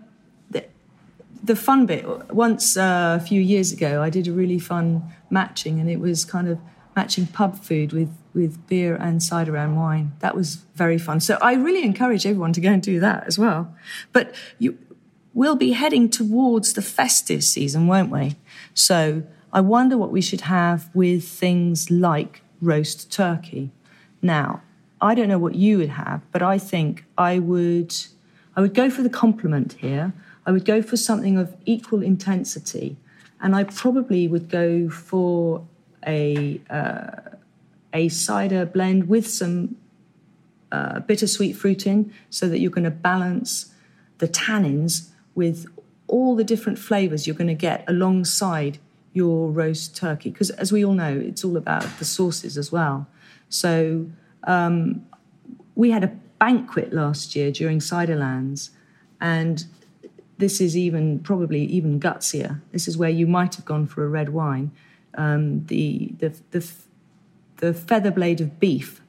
the 1.43 1.57
fun 1.57 1.87
bit 1.87 2.05
once 2.33 2.77
uh, 2.77 3.19
a 3.21 3.25
few 3.25 3.41
years 3.41 3.73
ago 3.73 4.03
i 4.03 4.11
did 4.11 4.27
a 4.27 4.33
really 4.33 4.59
fun 4.59 5.03
matching 5.31 5.79
and 5.81 5.89
it 5.89 6.01
was 6.01 6.25
kind 6.25 6.49
of 6.49 6.59
matching 6.99 7.27
pub 7.27 7.57
food 7.63 7.93
with 7.93 8.11
with 8.35 8.67
beer 8.67 8.97
and 8.97 9.23
cider 9.23 9.57
and 9.57 9.77
wine. 9.77 10.13
That 10.19 10.35
was 10.35 10.57
very 10.75 10.99
fun. 10.99 11.21
So 11.21 11.39
i 11.41 11.53
really 11.55 11.85
encourage 11.85 12.27
everyone 12.27 12.53
to 12.55 12.61
go 12.61 12.71
and 12.71 12.83
do 12.83 12.99
that 13.01 13.21
as 13.27 13.39
well. 13.39 13.61
But 14.13 14.35
you 14.59 14.79
we'll 15.35 15.61
be 15.69 15.73
heading 15.73 16.09
towards 16.09 16.73
the 16.73 16.83
festive 16.83 17.45
season 17.45 17.87
won't 17.87 18.11
we? 18.11 18.37
So 18.75 19.23
i 19.53 19.61
wonder 19.61 19.97
what 19.97 20.13
we 20.17 20.23
should 20.29 20.45
have 20.61 20.91
with 21.03 21.23
things 21.45 21.91
like 21.91 22.43
roast 22.61 23.13
turkey. 23.13 23.71
Now 24.21 24.63
i 25.01 25.15
don't 25.15 25.29
know 25.33 25.43
what 25.47 25.55
you 25.55 25.79
would 25.79 25.95
have 26.05 26.21
but 26.33 26.43
i 26.55 26.57
think 26.59 27.05
i 27.17 27.39
would 27.51 27.95
i 28.57 28.61
would 28.61 28.75
go 28.75 28.91
for 28.91 29.03
the 29.07 29.15
complement 29.25 29.71
here 29.75 30.13
I 30.49 30.51
would 30.51 30.65
go 30.65 30.81
for 30.81 30.97
something 30.97 31.37
of 31.37 31.55
equal 31.67 32.03
intensity 32.03 32.97
and 33.39 33.55
I 33.55 33.65
probably 33.65 34.27
would 34.27 34.49
go 34.49 34.89
for 34.89 35.63
a 36.07 36.59
uh, 36.71 37.37
a 37.93 38.09
cider 38.09 38.65
blend 38.65 39.11
with 39.11 39.29
some 39.29 39.77
uh, 40.73 41.01
bittersweet 41.01 41.55
fruit 41.55 41.87
in, 41.87 42.13
so 42.31 42.49
that 42.49 42.61
you're 42.61 42.71
going 42.71 42.85
to 42.85 42.91
balance 42.91 43.75
the 44.19 44.29
tannins 44.29 45.09
with 45.35 45.67
all 46.07 46.35
the 46.35 46.45
different 46.45 46.79
flavors 46.79 47.27
you're 47.27 47.37
going 47.37 47.47
to 47.59 47.67
get 47.71 47.85
alongside 47.87 48.79
your 49.13 49.51
roast 49.51 49.97
turkey. 49.97 50.31
Because 50.31 50.49
as 50.51 50.73
we 50.73 50.83
all 50.83 50.95
know, 50.95 51.15
it's 51.15 51.45
all 51.45 51.59
about 51.59 51.87
the 51.99 52.07
sauces 52.07 52.57
as 52.57 52.73
well. 52.73 53.07
So 53.51 54.07
um, 54.45 55.07
we 55.75 55.91
had 55.91 56.05
a 56.05 56.13
banquet 56.39 56.91
last 56.93 57.37
year 57.37 57.51
during 57.51 57.81
Ciderlands, 57.81 58.71
and 59.21 59.67
this 60.39 60.61
is 60.61 60.77
even 60.77 61.19
probably 61.19 61.65
even 61.65 62.01
gutsier. 62.01 62.61
This 62.73 62.89
is 62.89 62.97
where 62.97 63.11
you 63.11 63.27
might 63.27 63.57
have 63.57 63.65
gone 63.65 63.87
for 63.87 64.05
a 64.05 64.09
red 64.09 64.31
wine. 64.31 64.71
Um, 65.15 65.67
the, 65.67 66.15
the 66.19 66.41
the 66.51 66.71
the 67.57 67.75
feather 67.75 68.11
blade 68.11 68.41
of 68.41 68.59
beef. 68.61 69.03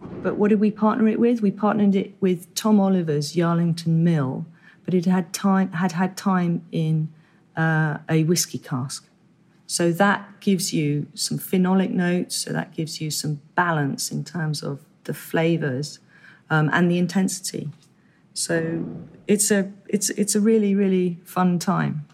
But 0.00 0.36
what 0.36 0.48
did 0.48 0.60
we 0.60 0.70
partner 0.70 1.08
it 1.08 1.18
with? 1.18 1.42
We 1.42 1.50
partnered 1.50 1.94
it 1.94 2.14
with 2.20 2.54
Tom 2.54 2.78
Oliver's 2.80 3.34
Yarlington 3.34 3.86
Mill, 3.86 4.46
but 4.84 4.94
it 4.94 5.06
had 5.06 5.32
time 5.32 5.72
had 5.72 5.92
had 5.92 6.16
time 6.16 6.64
in 6.72 7.08
uh, 7.56 7.98
a 8.08 8.24
whiskey 8.24 8.58
cask. 8.58 9.08
So 9.66 9.92
that 9.92 10.40
gives 10.40 10.72
you 10.72 11.06
some 11.14 11.38
phenolic 11.38 11.90
notes. 11.90 12.36
So 12.36 12.52
that 12.52 12.72
gives 12.72 13.00
you 13.00 13.10
some 13.10 13.40
balance 13.54 14.10
in 14.10 14.24
terms 14.24 14.62
of 14.62 14.84
the 15.04 15.14
flavors 15.14 15.98
um, 16.48 16.70
and 16.72 16.90
the 16.90 16.98
intensity. 16.98 17.70
So 18.38 18.86
it's 19.26 19.50
a 19.50 19.72
it's 19.88 20.10
it's 20.10 20.36
a 20.36 20.40
really 20.40 20.74
really 20.76 21.18
fun 21.24 21.58
time. 21.58 22.06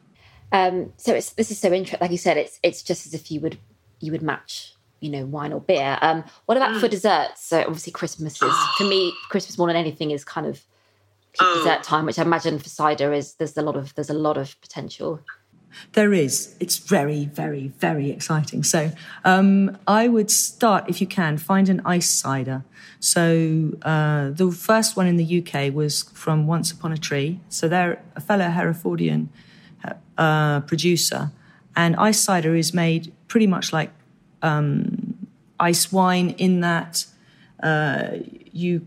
Um, 0.53 0.93
so 0.97 1.13
it's 1.13 1.31
this 1.33 1.51
is 1.51 1.59
so 1.59 1.71
interesting. 1.71 1.99
Like 2.01 2.11
you 2.11 2.19
said, 2.19 2.39
it's 2.39 2.59
it's 2.63 2.83
just 2.83 3.07
as 3.07 3.13
if 3.13 3.31
you 3.31 3.41
would 3.41 3.59
you 4.01 4.11
would 4.11 4.23
match 4.23 4.75
you 5.01 5.11
know 5.11 5.27
wine 5.27 5.53
or 5.53 5.61
beer. 5.61 5.99
Um, 6.01 6.25
what 6.47 6.57
about 6.57 6.71
mm. 6.71 6.81
for 6.81 6.89
desserts? 6.89 7.45
So 7.45 7.61
obviously 7.61 7.93
Christmas 7.93 8.41
is 8.41 8.55
for 8.79 8.85
me 8.85 9.13
Christmas 9.29 9.59
more 9.59 9.67
than 9.67 9.77
anything 9.77 10.13
is 10.13 10.25
kind 10.25 10.47
of 10.47 10.65
oh. 11.41 11.59
dessert 11.59 11.83
time, 11.83 12.07
which 12.07 12.19
I 12.19 12.23
imagine 12.23 12.59
for 12.59 12.71
cider 12.71 13.13
is 13.13 13.35
there's 13.35 13.57
a 13.59 13.63
lot 13.63 13.77
of 13.77 13.95
there's 13.95 14.11
a 14.11 14.15
lot 14.15 14.39
of 14.39 14.59
potential. 14.63 15.21
There 15.93 16.13
is. 16.13 16.55
It's 16.61 16.79
very, 16.79 17.27
very, 17.27 17.69
very 17.79 18.11
exciting. 18.11 18.63
So 18.65 18.93
um, 19.25 19.79
I 19.87 20.09
would 20.09 20.31
start, 20.31 20.85
if 20.89 21.01
you 21.01 21.07
can, 21.07 21.39
find 21.39 21.69
an 21.69 21.81
ice 21.85 22.09
cider. 22.09 22.65
So 23.01 23.73
uh, 23.83 24.31
the 24.31 24.51
first 24.51 24.97
one 24.97 25.07
in 25.07 25.17
the 25.17 25.39
UK 25.41 25.73
was 25.75 26.05
from 26.15 26.47
Once 26.47 26.73
Upon 26.73 26.93
a 26.93 26.97
Tree. 26.99 27.41
So 27.49 27.69
they're 27.69 28.03
a 28.17 28.21
fellow 28.21 28.47
Herefordian 28.47 29.29
uh, 30.17 30.61
producer. 30.61 31.31
And 31.77 31.97
ice 31.97 32.21
cider 32.21 32.55
is 32.55 32.73
made 32.73 33.13
pretty 33.29 33.47
much 33.47 33.73
like 33.73 33.91
um, 34.43 35.29
ice 35.59 35.91
wine 35.91 36.31
in 36.31 36.61
that 36.61 37.07
uh, 37.63 38.19
you 38.53 38.87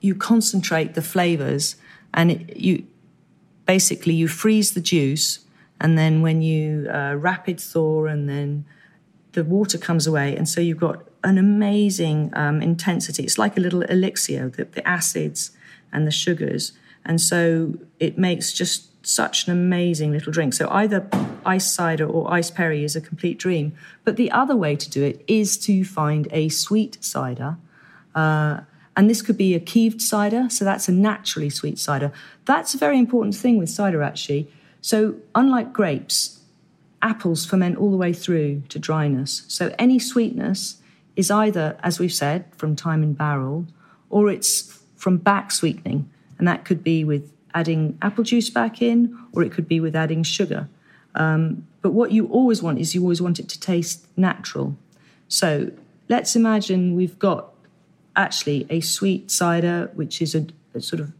you 0.00 0.14
concentrate 0.14 0.94
the 0.94 1.02
flavors 1.02 1.76
and 2.14 2.30
it, 2.32 2.56
you 2.56 2.86
basically 3.66 4.14
you 4.14 4.28
freeze 4.28 4.72
the 4.72 4.80
juice 4.80 5.45
and 5.80 5.98
then 5.98 6.22
when 6.22 6.42
you 6.42 6.88
uh, 6.90 7.14
rapid 7.14 7.60
thaw, 7.60 8.06
and 8.06 8.28
then 8.28 8.64
the 9.32 9.44
water 9.44 9.78
comes 9.78 10.06
away, 10.06 10.36
and 10.36 10.48
so 10.48 10.60
you've 10.60 10.78
got 10.78 11.06
an 11.24 11.38
amazing 11.38 12.30
um, 12.34 12.62
intensity. 12.62 13.24
It's 13.24 13.38
like 13.38 13.56
a 13.56 13.60
little 13.60 13.82
elixir, 13.82 14.48
the, 14.48 14.64
the 14.64 14.86
acids 14.86 15.50
and 15.92 16.06
the 16.06 16.10
sugars, 16.10 16.72
and 17.04 17.20
so 17.20 17.74
it 18.00 18.18
makes 18.18 18.52
just 18.52 18.90
such 19.06 19.46
an 19.46 19.52
amazing 19.52 20.10
little 20.10 20.32
drink. 20.32 20.52
So 20.52 20.68
either 20.70 21.08
ice 21.44 21.70
cider 21.70 22.04
or 22.04 22.32
ice 22.32 22.50
perry 22.50 22.82
is 22.82 22.96
a 22.96 23.00
complete 23.00 23.38
dream. 23.38 23.72
But 24.04 24.16
the 24.16 24.32
other 24.32 24.56
way 24.56 24.74
to 24.74 24.90
do 24.90 25.04
it 25.04 25.22
is 25.28 25.56
to 25.58 25.84
find 25.84 26.26
a 26.32 26.48
sweet 26.48 26.98
cider. 27.04 27.56
Uh, 28.14 28.62
and 28.96 29.08
this 29.08 29.22
could 29.22 29.36
be 29.36 29.54
a 29.54 29.60
keeved 29.60 30.02
cider, 30.02 30.48
so 30.50 30.64
that's 30.64 30.88
a 30.88 30.92
naturally 30.92 31.50
sweet 31.50 31.78
cider. 31.78 32.10
That's 32.46 32.74
a 32.74 32.78
very 32.78 32.98
important 32.98 33.36
thing 33.36 33.58
with 33.58 33.68
cider, 33.68 34.02
actually. 34.02 34.50
So, 34.86 35.16
unlike 35.34 35.72
grapes, 35.72 36.42
apples 37.02 37.44
ferment 37.44 37.76
all 37.76 37.90
the 37.90 37.96
way 37.96 38.12
through 38.12 38.62
to 38.68 38.78
dryness. 38.78 39.42
So, 39.48 39.74
any 39.80 39.98
sweetness 39.98 40.76
is 41.16 41.28
either, 41.28 41.76
as 41.82 41.98
we've 41.98 42.12
said, 42.12 42.44
from 42.54 42.76
time 42.76 43.02
in 43.02 43.12
barrel, 43.12 43.66
or 44.10 44.30
it's 44.30 44.78
from 44.94 45.16
back 45.16 45.50
sweetening. 45.50 46.08
And 46.38 46.46
that 46.46 46.64
could 46.64 46.84
be 46.84 47.02
with 47.02 47.32
adding 47.52 47.98
apple 48.00 48.22
juice 48.22 48.48
back 48.48 48.80
in, 48.80 49.18
or 49.32 49.42
it 49.42 49.50
could 49.50 49.66
be 49.66 49.80
with 49.80 49.96
adding 49.96 50.22
sugar. 50.22 50.68
Um, 51.16 51.66
but 51.82 51.90
what 51.90 52.12
you 52.12 52.28
always 52.28 52.62
want 52.62 52.78
is 52.78 52.94
you 52.94 53.02
always 53.02 53.20
want 53.20 53.40
it 53.40 53.48
to 53.48 53.58
taste 53.58 54.06
natural. 54.16 54.76
So 55.26 55.72
let's 56.08 56.36
imagine 56.36 56.94
we've 56.94 57.18
got 57.18 57.52
actually 58.14 58.68
a 58.70 58.78
sweet 58.78 59.32
cider, 59.32 59.90
which 59.94 60.22
is 60.22 60.36
a, 60.36 60.46
a 60.74 60.80
sort 60.80 61.00
of 61.00 61.12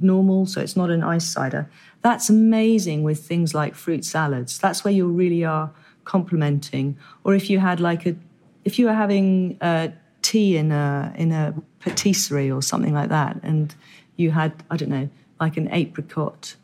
normal, 0.00 0.46
so 0.46 0.60
it's 0.60 0.76
not 0.76 0.90
an 0.90 1.02
ice 1.02 1.26
cider. 1.26 1.68
That's 2.02 2.28
amazing 2.28 3.02
with 3.02 3.26
things 3.26 3.54
like 3.54 3.74
fruit 3.74 4.04
salads. 4.04 4.58
That's 4.58 4.84
where 4.84 4.92
you 4.92 5.06
really 5.06 5.44
are 5.44 5.70
complementing. 6.04 6.96
Or 7.24 7.34
if 7.34 7.48
you 7.48 7.58
had 7.58 7.80
like 7.80 8.06
a, 8.06 8.16
if 8.64 8.78
you 8.78 8.86
were 8.86 8.94
having 8.94 9.56
a 9.60 9.92
tea 10.22 10.56
in 10.56 10.72
a 10.72 11.12
in 11.16 11.32
a 11.32 11.54
patisserie 11.80 12.50
or 12.50 12.62
something 12.62 12.94
like 12.94 13.08
that, 13.08 13.38
and 13.42 13.74
you 14.16 14.30
had 14.30 14.52
I 14.70 14.76
don't 14.76 14.90
know 14.90 15.08
like 15.40 15.56
an 15.56 15.68
apricot 15.72 16.56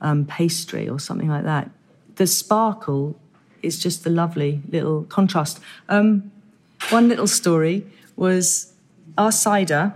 um, 0.00 0.26
pastry 0.26 0.88
or 0.88 0.98
something 0.98 1.28
like 1.28 1.44
that, 1.44 1.70
the 2.16 2.26
sparkle 2.26 3.16
is 3.62 3.78
just 3.78 4.04
a 4.06 4.10
lovely 4.10 4.60
little 4.68 5.04
contrast. 5.04 5.60
Um, 5.88 6.30
one 6.90 7.08
little 7.08 7.28
story 7.28 7.86
was 8.16 8.72
our 9.16 9.32
cider, 9.32 9.92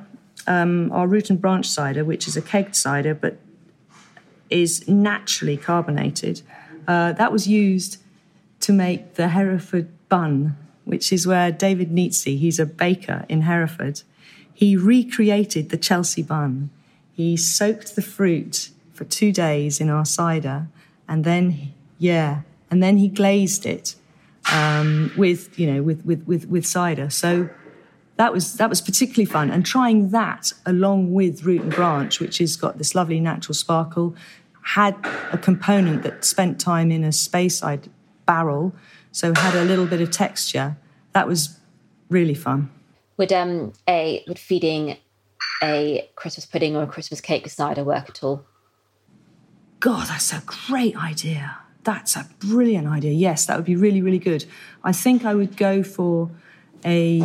um, 0.46 0.90
our 0.92 1.06
root 1.06 1.30
and 1.30 1.40
branch 1.40 1.68
cider, 1.68 2.04
which 2.04 2.28
is 2.28 2.36
a 2.36 2.42
kegged 2.42 2.74
cider, 2.74 3.14
but 3.14 3.38
is 4.50 4.86
naturally 4.88 5.56
carbonated. 5.56 6.42
Uh, 6.86 7.12
that 7.12 7.32
was 7.32 7.48
used 7.48 7.98
to 8.60 8.72
make 8.72 9.14
the 9.14 9.28
Hereford 9.28 9.88
bun, 10.08 10.56
which 10.84 11.12
is 11.12 11.26
where 11.26 11.50
David 11.50 11.90
Neatsey, 11.90 12.38
he's 12.38 12.58
a 12.58 12.66
baker 12.66 13.24
in 13.28 13.42
Hereford, 13.42 14.02
he 14.54 14.76
recreated 14.76 15.68
the 15.68 15.76
Chelsea 15.76 16.22
bun. 16.22 16.70
He 17.12 17.36
soaked 17.36 17.96
the 17.96 18.02
fruit 18.02 18.70
for 18.94 19.04
two 19.04 19.32
days 19.32 19.80
in 19.80 19.90
our 19.90 20.04
cider, 20.04 20.68
and 21.08 21.24
then, 21.24 21.74
yeah, 21.98 22.42
and 22.70 22.82
then 22.82 22.96
he 22.96 23.08
glazed 23.08 23.66
it 23.66 23.94
um, 24.52 25.12
with, 25.16 25.58
you 25.58 25.70
know, 25.70 25.82
with, 25.82 26.04
with, 26.04 26.26
with, 26.26 26.46
with 26.48 26.66
cider. 26.66 27.10
So 27.10 27.50
that 28.16 28.32
was 28.32 28.54
that 28.54 28.68
was 28.68 28.80
particularly 28.80 29.26
fun. 29.26 29.50
And 29.50 29.64
trying 29.64 30.10
that 30.10 30.52
along 30.64 31.12
with 31.12 31.44
root 31.44 31.62
and 31.62 31.72
branch 31.72 32.20
which 32.20 32.38
has 32.38 32.56
got 32.56 32.78
this 32.78 32.94
lovely 32.94 33.20
natural 33.20 33.54
sparkle 33.54 34.14
had 34.62 34.96
a 35.32 35.38
component 35.38 36.02
that 36.02 36.24
spent 36.24 36.58
time 36.58 36.90
in 36.90 37.04
a 37.04 37.08
Speyside 37.08 37.88
barrel 38.24 38.74
so 39.12 39.32
had 39.34 39.54
a 39.54 39.64
little 39.64 39.86
bit 39.86 40.00
of 40.00 40.10
texture. 40.10 40.76
That 41.12 41.26
was 41.26 41.58
really 42.10 42.34
fun. 42.34 42.70
Would 43.16 43.32
um 43.32 43.72
a 43.88 44.24
would 44.26 44.38
feeding 44.38 44.96
a 45.62 46.08
christmas 46.16 46.44
pudding 46.44 46.76
or 46.76 46.82
a 46.82 46.86
christmas 46.86 47.20
cake 47.20 47.44
with 47.44 47.52
cider 47.52 47.84
work 47.84 48.08
at 48.08 48.22
all? 48.22 48.44
God 49.80 50.08
that's 50.08 50.32
a 50.32 50.42
great 50.46 50.96
idea. 50.96 51.58
That's 51.84 52.16
a 52.16 52.28
brilliant 52.40 52.88
idea. 52.88 53.12
Yes 53.12 53.46
that 53.46 53.56
would 53.56 53.66
be 53.66 53.76
really 53.76 54.00
really 54.00 54.18
good. 54.18 54.46
I 54.82 54.92
think 54.92 55.24
i 55.24 55.34
would 55.34 55.56
go 55.56 55.82
for 55.82 56.30
a 56.84 57.20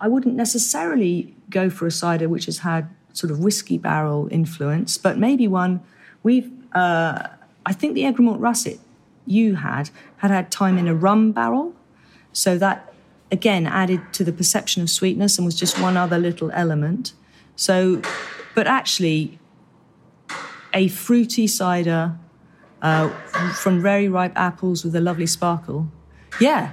I 0.00 0.08
wouldn't 0.08 0.34
necessarily 0.34 1.34
go 1.50 1.70
for 1.70 1.86
a 1.86 1.90
cider 1.90 2.28
which 2.28 2.46
has 2.46 2.58
had 2.58 2.88
sort 3.12 3.30
of 3.30 3.38
whiskey 3.40 3.78
barrel 3.78 4.28
influence, 4.30 4.98
but 4.98 5.18
maybe 5.18 5.48
one 5.48 5.80
we've. 6.22 6.50
Uh, 6.74 7.28
I 7.64 7.72
think 7.72 7.94
the 7.94 8.04
Egremont 8.04 8.40
Russet 8.40 8.78
you 9.26 9.56
had 9.56 9.90
had 10.18 10.30
had 10.30 10.50
time 10.50 10.78
in 10.78 10.86
a 10.86 10.94
rum 10.94 11.32
barrel, 11.32 11.74
so 12.32 12.58
that 12.58 12.92
again 13.32 13.66
added 13.66 14.00
to 14.12 14.24
the 14.24 14.32
perception 14.32 14.82
of 14.82 14.90
sweetness 14.90 15.38
and 15.38 15.44
was 15.44 15.54
just 15.54 15.80
one 15.80 15.96
other 15.96 16.18
little 16.18 16.50
element. 16.52 17.12
So, 17.56 18.02
but 18.54 18.66
actually, 18.66 19.38
a 20.74 20.88
fruity 20.88 21.46
cider 21.46 22.16
uh, 22.82 23.08
from 23.54 23.80
very 23.80 24.08
ripe 24.08 24.32
apples 24.36 24.84
with 24.84 24.94
a 24.94 25.00
lovely 25.00 25.26
sparkle. 25.26 25.88
Yeah, 26.40 26.72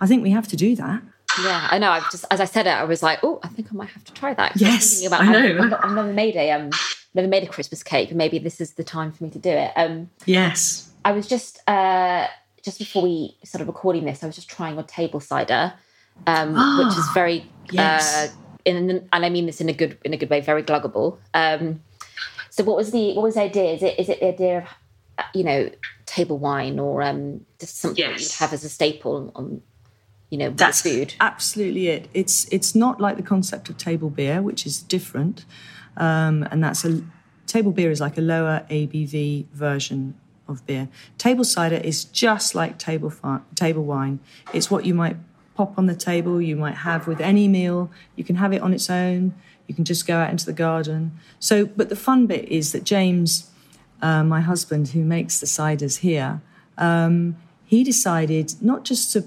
I 0.00 0.06
think 0.06 0.22
we 0.22 0.30
have 0.30 0.48
to 0.48 0.56
do 0.56 0.74
that. 0.76 1.02
Yeah, 1.42 1.68
I 1.70 1.78
know. 1.78 1.90
I've 1.90 2.10
just 2.10 2.24
as 2.30 2.40
I 2.40 2.44
said 2.44 2.66
it, 2.66 2.70
I 2.70 2.84
was 2.84 3.02
like, 3.02 3.20
oh, 3.22 3.40
I 3.42 3.48
think 3.48 3.68
I 3.70 3.74
might 3.74 3.88
have 3.90 4.04
to 4.04 4.12
try 4.12 4.34
that. 4.34 4.52
Yes, 4.56 5.02
I, 5.02 5.06
about, 5.06 5.20
I 5.22 5.32
know. 5.32 5.64
I've, 5.64 5.72
I've, 5.72 5.94
never 5.94 6.12
made 6.12 6.36
a 6.36 6.50
um, 6.52 6.70
never 7.14 7.28
made 7.28 7.42
a 7.42 7.46
Christmas 7.46 7.82
cake, 7.82 8.10
and 8.10 8.18
maybe 8.18 8.38
this 8.38 8.60
is 8.60 8.74
the 8.74 8.84
time 8.84 9.12
for 9.12 9.24
me 9.24 9.30
to 9.30 9.38
do 9.38 9.50
it. 9.50 9.72
Um, 9.76 10.10
yes, 10.26 10.92
I 11.04 11.12
was 11.12 11.26
just 11.26 11.66
uh, 11.68 12.26
just 12.62 12.78
before 12.78 13.02
we 13.02 13.36
started 13.44 13.66
recording 13.66 14.04
this, 14.04 14.22
I 14.22 14.26
was 14.26 14.34
just 14.34 14.48
trying 14.48 14.74
your 14.74 14.84
table 14.84 15.20
cider, 15.20 15.74
um, 16.26 16.54
oh, 16.56 16.84
which 16.86 16.96
is 16.96 17.08
very 17.12 17.50
yes. 17.70 18.14
uh, 18.16 18.32
in, 18.64 19.08
and 19.12 19.24
I 19.24 19.28
mean 19.28 19.46
this 19.46 19.60
in 19.60 19.68
a 19.68 19.74
good 19.74 19.98
in 20.04 20.14
a 20.14 20.16
good 20.16 20.30
way, 20.30 20.40
very 20.40 20.62
gluggable. 20.62 21.18
Um, 21.34 21.82
so, 22.50 22.64
what 22.64 22.76
was 22.76 22.92
the 22.92 23.14
what 23.14 23.22
was 23.22 23.34
the 23.34 23.42
idea? 23.42 23.72
Is 23.72 23.82
it 23.82 23.98
is 23.98 24.08
it 24.08 24.20
the 24.20 24.28
idea 24.28 24.58
of 24.58 25.24
you 25.34 25.44
know 25.44 25.70
table 26.06 26.38
wine 26.38 26.78
or 26.78 27.02
um, 27.02 27.44
just 27.58 27.78
something 27.78 27.98
yes. 27.98 28.20
you'd 28.20 28.38
have 28.38 28.52
as 28.52 28.62
a 28.62 28.68
staple 28.68 29.32
on, 29.34 29.62
you 30.30 30.38
know, 30.38 30.50
That's 30.50 30.82
food. 30.82 31.14
Absolutely 31.20 31.88
it. 31.88 32.08
It's 32.12 32.46
it's 32.52 32.74
not 32.74 33.00
like 33.00 33.16
the 33.16 33.22
concept 33.22 33.68
of 33.68 33.76
table 33.76 34.10
beer, 34.10 34.42
which 34.42 34.66
is 34.66 34.82
different, 34.82 35.44
um, 35.96 36.46
and 36.50 36.62
that's 36.62 36.84
a 36.84 37.02
table 37.46 37.72
beer 37.72 37.90
is 37.90 38.00
like 38.00 38.18
a 38.18 38.20
lower 38.20 38.66
ABV 38.70 39.46
version 39.52 40.14
of 40.48 40.66
beer. 40.66 40.88
Table 41.18 41.44
cider 41.44 41.76
is 41.76 42.04
just 42.04 42.54
like 42.54 42.78
table 42.78 43.10
fi- 43.10 43.40
table 43.54 43.84
wine. 43.84 44.18
It's 44.52 44.70
what 44.70 44.84
you 44.84 44.94
might 44.94 45.16
pop 45.54 45.78
on 45.78 45.86
the 45.86 45.94
table. 45.94 46.40
You 46.40 46.56
might 46.56 46.76
have 46.76 47.06
with 47.06 47.20
any 47.20 47.48
meal. 47.48 47.90
You 48.16 48.24
can 48.24 48.36
have 48.36 48.52
it 48.52 48.60
on 48.60 48.72
its 48.74 48.90
own. 48.90 49.34
You 49.66 49.74
can 49.74 49.84
just 49.84 50.06
go 50.06 50.18
out 50.18 50.30
into 50.30 50.44
the 50.44 50.52
garden. 50.52 51.12
So, 51.38 51.64
but 51.66 51.88
the 51.88 51.96
fun 51.96 52.26
bit 52.26 52.46
is 52.48 52.72
that 52.72 52.84
James, 52.84 53.50
uh, 54.02 54.22
my 54.24 54.40
husband, 54.40 54.88
who 54.88 55.04
makes 55.04 55.40
the 55.40 55.46
ciders 55.46 55.98
here, 55.98 56.42
um, 56.76 57.36
he 57.64 57.82
decided 57.82 58.54
not 58.60 58.84
just 58.84 59.12
to 59.12 59.26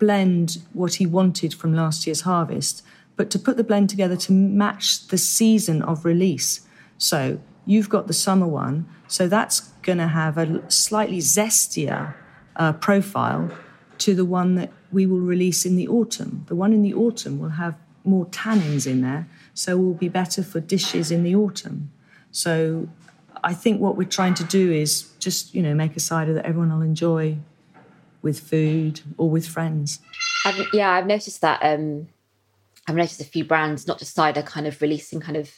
blend 0.00 0.58
what 0.72 0.94
he 0.94 1.06
wanted 1.06 1.54
from 1.54 1.72
last 1.72 2.06
year's 2.06 2.22
harvest, 2.22 2.82
but 3.14 3.30
to 3.30 3.38
put 3.38 3.56
the 3.56 3.62
blend 3.62 3.88
together 3.88 4.16
to 4.16 4.32
match 4.32 5.06
the 5.08 5.18
season 5.18 5.82
of 5.82 6.04
release. 6.04 6.66
So 6.98 7.38
you've 7.66 7.88
got 7.88 8.08
the 8.08 8.12
summer 8.12 8.48
one, 8.48 8.88
so 9.06 9.28
that's 9.28 9.60
going 9.82 9.98
to 9.98 10.08
have 10.08 10.36
a 10.36 10.68
slightly 10.70 11.18
zestier 11.18 12.14
uh, 12.56 12.72
profile 12.72 13.50
to 13.98 14.14
the 14.14 14.24
one 14.24 14.54
that 14.56 14.72
we 14.90 15.06
will 15.06 15.20
release 15.20 15.64
in 15.64 15.76
the 15.76 15.86
autumn. 15.86 16.44
The 16.48 16.56
one 16.56 16.72
in 16.72 16.82
the 16.82 16.94
autumn 16.94 17.38
will 17.38 17.50
have 17.50 17.76
more 18.02 18.26
tannins 18.26 18.86
in 18.86 19.02
there, 19.02 19.28
so 19.54 19.76
will 19.76 19.94
be 19.94 20.08
better 20.08 20.42
for 20.42 20.58
dishes 20.58 21.10
in 21.10 21.22
the 21.22 21.34
autumn. 21.34 21.90
So 22.32 22.88
I 23.44 23.54
think 23.54 23.80
what 23.80 23.96
we're 23.96 24.08
trying 24.08 24.34
to 24.34 24.44
do 24.44 24.72
is 24.72 25.12
just, 25.18 25.54
you 25.54 25.62
know, 25.62 25.74
make 25.74 25.96
a 25.96 26.00
cider 26.00 26.32
that 26.34 26.46
everyone 26.46 26.72
will 26.72 26.82
enjoy 26.82 27.38
with 28.22 28.40
food 28.40 29.00
or 29.16 29.30
with 29.30 29.46
friends. 29.46 30.00
I've, 30.44 30.66
yeah, 30.72 30.90
I've 30.90 31.06
noticed 31.06 31.40
that. 31.40 31.60
Um, 31.62 32.08
I've 32.88 32.96
noticed 32.96 33.20
a 33.20 33.24
few 33.24 33.44
brands, 33.44 33.86
not 33.86 33.98
just 33.98 34.14
cider, 34.14 34.42
kind 34.42 34.66
of 34.66 34.80
releasing 34.82 35.20
kind 35.20 35.36
of, 35.36 35.50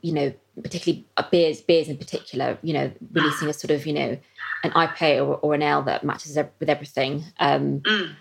you 0.00 0.12
know, 0.12 0.32
particularly 0.62 1.06
uh, 1.16 1.24
beers, 1.30 1.60
beers 1.60 1.88
in 1.88 1.96
particular, 1.96 2.58
you 2.62 2.72
know, 2.72 2.90
releasing 3.12 3.48
a 3.48 3.52
sort 3.52 3.70
of, 3.70 3.86
you 3.86 3.92
know, 3.92 4.18
an 4.64 4.70
IPA 4.72 5.18
or, 5.18 5.36
or 5.36 5.54
an 5.54 5.62
ale 5.62 5.82
that 5.82 6.04
matches 6.04 6.36
with 6.58 6.68
everything. 6.68 7.24
Um, 7.38 7.80
mm. 7.80 8.14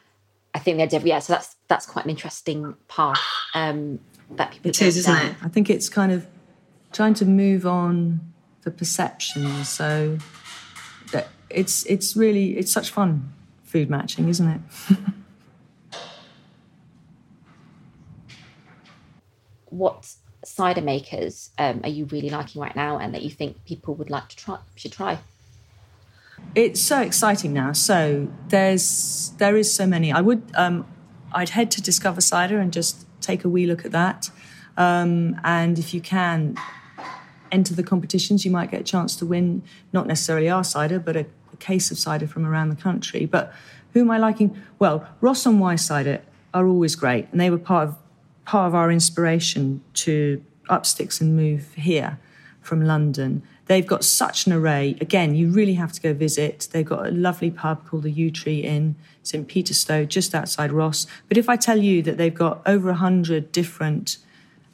I 0.54 0.60
think 0.60 0.78
they're 0.78 0.88
different. 0.88 1.08
Yeah, 1.08 1.20
so 1.20 1.34
that's 1.34 1.56
that's 1.68 1.86
quite 1.86 2.06
an 2.06 2.12
interesting 2.12 2.76
path 2.88 3.22
um, 3.54 4.00
that 4.32 4.52
people. 4.52 4.70
It 4.70 4.82
is, 4.82 4.98
isn't 4.98 5.16
it? 5.16 5.36
I 5.42 5.48
think 5.48 5.70
it's 5.70 5.88
kind 5.88 6.12
of 6.12 6.28
trying 6.92 7.14
to 7.16 7.26
move 7.26 7.66
on 7.66 8.20
the 8.64 8.72
perception. 8.72 9.64
So 9.64 10.18
that 11.12 11.30
it's 11.50 11.86
it's 11.86 12.16
really 12.18 12.58
it's 12.58 12.72
such 12.72 12.90
fun 12.90 13.32
food 13.72 13.90
matching, 13.90 14.28
isn't 14.28 14.48
it? 14.48 14.62
what 19.70 20.14
cider 20.44 20.82
makers 20.82 21.52
um, 21.58 21.82
are 21.84 21.90
you 21.90 22.06
really 22.06 22.30
liking 22.30 22.62
right 22.62 22.76
now, 22.76 22.98
and 22.98 23.14
that 23.14 23.22
you 23.24 23.30
think 23.30 23.64
people 23.66 23.96
would 23.96 24.10
like 24.10 24.28
to 24.30 24.36
try 24.36 24.58
should 24.76 24.92
try? 24.92 25.20
It's 26.56 26.82
so 26.82 27.02
exciting 27.02 27.54
now. 27.54 27.72
So 27.72 28.28
there's 28.50 29.32
there 29.38 29.56
is 29.56 29.74
so 29.74 29.88
many. 29.88 30.12
I 30.12 30.22
would 30.22 30.44
um, 30.56 30.86
I'd 31.32 31.50
head 31.50 31.72
to 31.72 31.82
Discover 31.82 32.22
Cider 32.22 32.60
and 32.60 32.74
just 32.74 33.06
take 33.22 33.46
a 33.46 33.50
wee 33.50 33.66
look 33.66 33.86
at 33.86 33.92
that. 33.92 34.30
Um, 34.78 35.40
and 35.44 35.78
if 35.80 35.94
you 35.94 36.02
can 36.02 36.56
enter 37.52 37.74
the 37.74 37.84
competitions, 37.84 38.46
you 38.46 38.52
might 38.52 38.72
get 38.72 38.82
a 38.82 38.84
chance 38.84 39.16
to 39.18 39.26
win 39.26 39.64
not 39.94 40.08
necessarily 40.08 40.50
our 40.50 40.64
cider, 40.64 41.00
but 41.00 41.16
a, 41.16 41.20
a 41.22 41.26
case 41.62 41.92
of 41.92 41.98
cider 41.98 42.28
from 42.28 42.46
around 42.46 42.70
the 42.70 42.82
country. 42.90 43.26
But 43.26 43.54
who 43.94 44.02
am 44.02 44.12
I 44.12 44.18
liking? 44.18 44.50
Well, 44.80 45.08
Ross-on-Wye 45.22 45.78
cider 45.78 46.22
are 46.54 46.68
always 46.68 46.96
great, 46.96 47.28
and 47.32 47.40
they 47.40 47.50
were 47.50 47.58
part 47.58 47.88
of 47.88 47.96
part 48.46 48.68
of 48.68 48.76
our 48.76 48.92
inspiration 48.92 49.82
to 49.94 50.44
up 50.68 50.86
sticks 50.86 51.22
and 51.22 51.36
move 51.36 51.74
here 51.76 52.20
from 52.62 52.84
London. 52.84 53.42
They've 53.68 53.88
got 53.88 54.04
such 54.04 54.46
an 54.48 54.54
array. 54.54 54.98
Again, 55.00 55.36
you 55.36 55.50
really 55.50 55.76
have 55.76 55.94
to 55.94 56.02
go 56.02 56.14
visit. 56.14 56.68
They've 56.72 56.86
got 56.86 57.08
a 57.08 57.12
lovely 57.12 57.52
pub 57.52 57.88
called 57.88 58.04
the 58.04 58.12
Yew 58.12 58.32
Tree 58.32 58.60
Inn. 58.60 58.96
St 59.24 59.48
Peterstowe, 59.48 60.08
just 60.08 60.34
outside 60.34 60.72
Ross. 60.72 61.08
But 61.28 61.38
if 61.38 61.48
I 61.48 61.56
tell 61.56 61.78
you 61.78 62.02
that 62.02 62.18
they've 62.18 62.34
got 62.34 62.62
over 62.66 62.90
100 62.90 63.52
different 63.52 64.18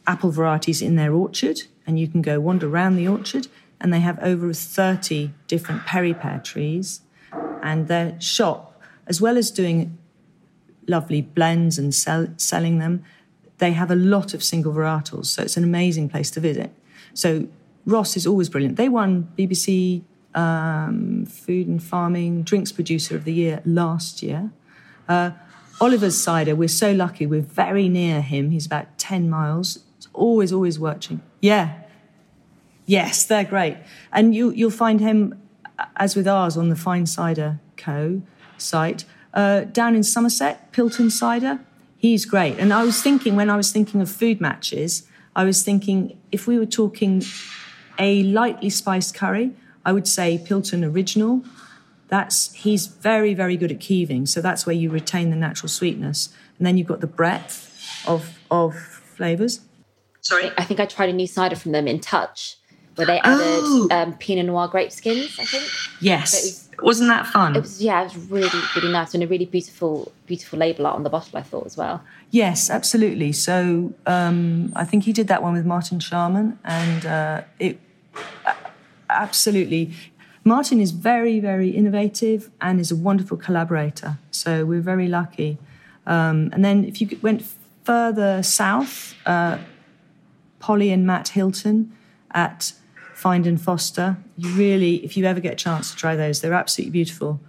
apple 0.05 0.31
varieties 0.31 0.81
in 0.81 0.95
their 0.95 1.13
orchard, 1.13 1.63
and 1.85 1.99
you 1.99 2.07
can 2.07 2.21
go 2.21 2.39
wander 2.39 2.67
around 2.67 2.95
the 2.95 3.07
orchard, 3.07 3.47
and 3.79 3.93
they 3.93 3.99
have 3.99 4.17
over 4.19 4.51
30 4.53 5.31
different 5.47 5.85
perry 5.85 6.13
pear 6.13 6.39
trees, 6.43 7.01
and 7.61 7.87
their 7.87 8.19
shop, 8.19 8.81
as 9.07 9.21
well 9.21 9.37
as 9.37 9.51
doing 9.51 9.97
lovely 10.87 11.21
blends 11.21 11.77
and 11.77 11.93
sell, 11.93 12.27
selling 12.37 12.79
them, 12.79 13.03
they 13.57 13.71
have 13.71 13.91
a 13.91 13.95
lot 13.95 14.33
of 14.33 14.43
single 14.43 14.73
varietals. 14.73 15.27
So 15.27 15.41
it's 15.41 15.57
an 15.57 15.63
amazing 15.63 16.09
place 16.09 16.31
to 16.31 16.39
visit. 16.39 16.71
So 17.13 17.47
Ross 17.85 18.15
is 18.15 18.27
always 18.27 18.49
brilliant. 18.49 18.77
They 18.77 18.89
won 18.89 19.31
BBC 19.37 20.03
um, 20.35 21.25
Food 21.25 21.67
and 21.67 21.81
Farming 21.81 22.43
Drinks 22.43 22.71
Producer 22.71 23.15
of 23.15 23.23
the 23.23 23.33
Year 23.33 23.61
last 23.65 24.21
year. 24.21 24.51
Uh, 25.09 25.31
Oliver's 25.79 26.19
cider, 26.21 26.55
we're 26.55 26.67
so 26.67 26.91
lucky. 26.91 27.25
We're 27.25 27.41
very 27.41 27.87
near 27.89 28.21
him. 28.21 28.51
He's 28.51 28.65
about 28.65 28.97
10 28.97 29.29
miles. 29.29 29.79
It's 29.97 30.07
always, 30.13 30.51
always 30.51 30.79
watching. 30.79 31.21
Yeah. 31.41 31.81
Yes, 32.87 33.25
they're 33.25 33.43
great. 33.43 33.77
And 34.11 34.33
you, 34.33 34.49
you'll 34.49 34.71
find 34.71 34.99
him, 34.99 35.39
as 35.97 36.15
with 36.15 36.27
ours, 36.27 36.57
on 36.57 36.69
the 36.69 36.75
Fine 36.75 37.05
Cider 37.05 37.59
Co. 37.75 38.23
site. 38.57 39.05
Uh, 39.33 39.65
down 39.65 39.93
in 39.93 40.01
Somerset, 40.03 40.71
Pilton 40.71 41.11
Cider, 41.11 41.59
he's 41.97 42.25
great. 42.25 42.57
And 42.57 42.73
I 42.73 42.83
was 42.83 43.03
thinking, 43.03 43.35
when 43.35 43.49
I 43.49 43.57
was 43.57 43.71
thinking 43.71 44.01
of 44.01 44.09
food 44.09 44.41
matches, 44.41 45.03
I 45.35 45.43
was 45.43 45.61
thinking 45.61 46.17
if 46.31 46.47
we 46.47 46.57
were 46.57 46.65
talking 46.65 47.21
a 47.99 48.23
lightly 48.23 48.71
spiced 48.71 49.13
curry, 49.13 49.51
I 49.85 49.91
would 49.91 50.07
say 50.07 50.41
Pilton 50.43 50.83
Original. 50.83 51.43
That's 52.07 52.53
he's 52.53 52.87
very 52.87 53.33
very 53.33 53.57
good 53.57 53.71
at 53.71 53.79
keeving, 53.79 54.25
so 54.25 54.41
that's 54.41 54.65
where 54.65 54.75
you 54.75 54.89
retain 54.89 55.29
the 55.29 55.35
natural 55.35 55.67
sweetness, 55.67 56.29
and 56.57 56.65
then 56.65 56.77
you've 56.77 56.87
got 56.87 57.01
the 57.01 57.07
breadth 57.07 58.03
of 58.07 58.39
of 58.49 58.75
flavors. 58.75 59.59
Sorry, 60.21 60.51
I 60.57 60.63
think 60.63 60.79
I 60.79 60.85
tried 60.85 61.09
a 61.09 61.13
new 61.13 61.27
cider 61.27 61.55
from 61.55 61.73
them 61.73 61.87
in 61.87 61.99
Touch, 61.99 62.57
where 62.97 63.07
they 63.07 63.19
added 63.19 63.61
oh. 63.63 63.87
um, 63.91 64.13
Pinot 64.17 64.45
Noir 64.45 64.67
grape 64.67 64.91
skins. 64.91 65.37
I 65.39 65.45
think. 65.45 65.63
Yes. 66.01 66.69
Was, 66.81 67.01
not 67.01 67.23
that 67.23 67.31
fun? 67.31 67.55
It 67.55 67.61
was. 67.61 67.81
Yeah, 67.81 68.01
it 68.01 68.13
was 68.13 68.17
really 68.29 68.49
really 68.75 68.91
nice 68.91 69.13
and 69.13 69.23
a 69.23 69.27
really 69.27 69.45
beautiful 69.45 70.11
beautiful 70.25 70.59
label 70.59 70.85
art 70.85 70.95
on 70.95 71.03
the 71.03 71.09
bottle. 71.09 71.37
I 71.37 71.41
thought 71.41 71.65
as 71.65 71.77
well. 71.77 72.03
Yes, 72.29 72.69
absolutely. 72.69 73.31
So 73.31 73.93
um, 74.05 74.73
I 74.75 74.83
think 74.83 75.05
he 75.05 75.13
did 75.13 75.27
that 75.29 75.41
one 75.41 75.53
with 75.53 75.65
Martin 75.65 75.99
Sharman, 75.99 76.59
and 76.63 77.05
uh, 77.05 77.41
it 77.59 77.79
absolutely. 79.09 79.93
Martin 80.43 80.79
is 80.79 80.91
very, 80.91 81.41
very 81.41 81.69
innovative 81.69 82.49
and 82.61 82.79
is 82.79 82.89
a 82.89 82.95
wonderful 82.95 83.35
collaborator. 83.35 84.17
So 84.31 84.65
we're 84.65 84.79
very 84.79 85.09
lucky. 85.09 85.57
Um, 86.05 86.51
and 86.53 86.63
then 86.63 86.85
if 86.85 87.01
you 87.01 87.19
went 87.21 87.43
further 87.83 88.41
south, 88.43 89.13
uh, 89.25 89.57
Polly 90.59 90.91
and 90.91 91.05
Matt 91.05 91.29
Hilton 91.29 91.91
at 92.31 92.71
Find 93.17 93.47
and 93.47 93.59
Foster, 93.59 94.15
you 94.37 94.51
really, 94.51 95.03
if 95.03 95.17
you 95.17 95.25
ever 95.25 95.39
get 95.39 95.53
a 95.53 95.55
chance 95.55 95.89
to 95.89 95.97
try 95.97 96.15
those, 96.15 96.39
they're 96.39 96.53
absolutely 96.53 96.91
beautiful. 96.91 97.39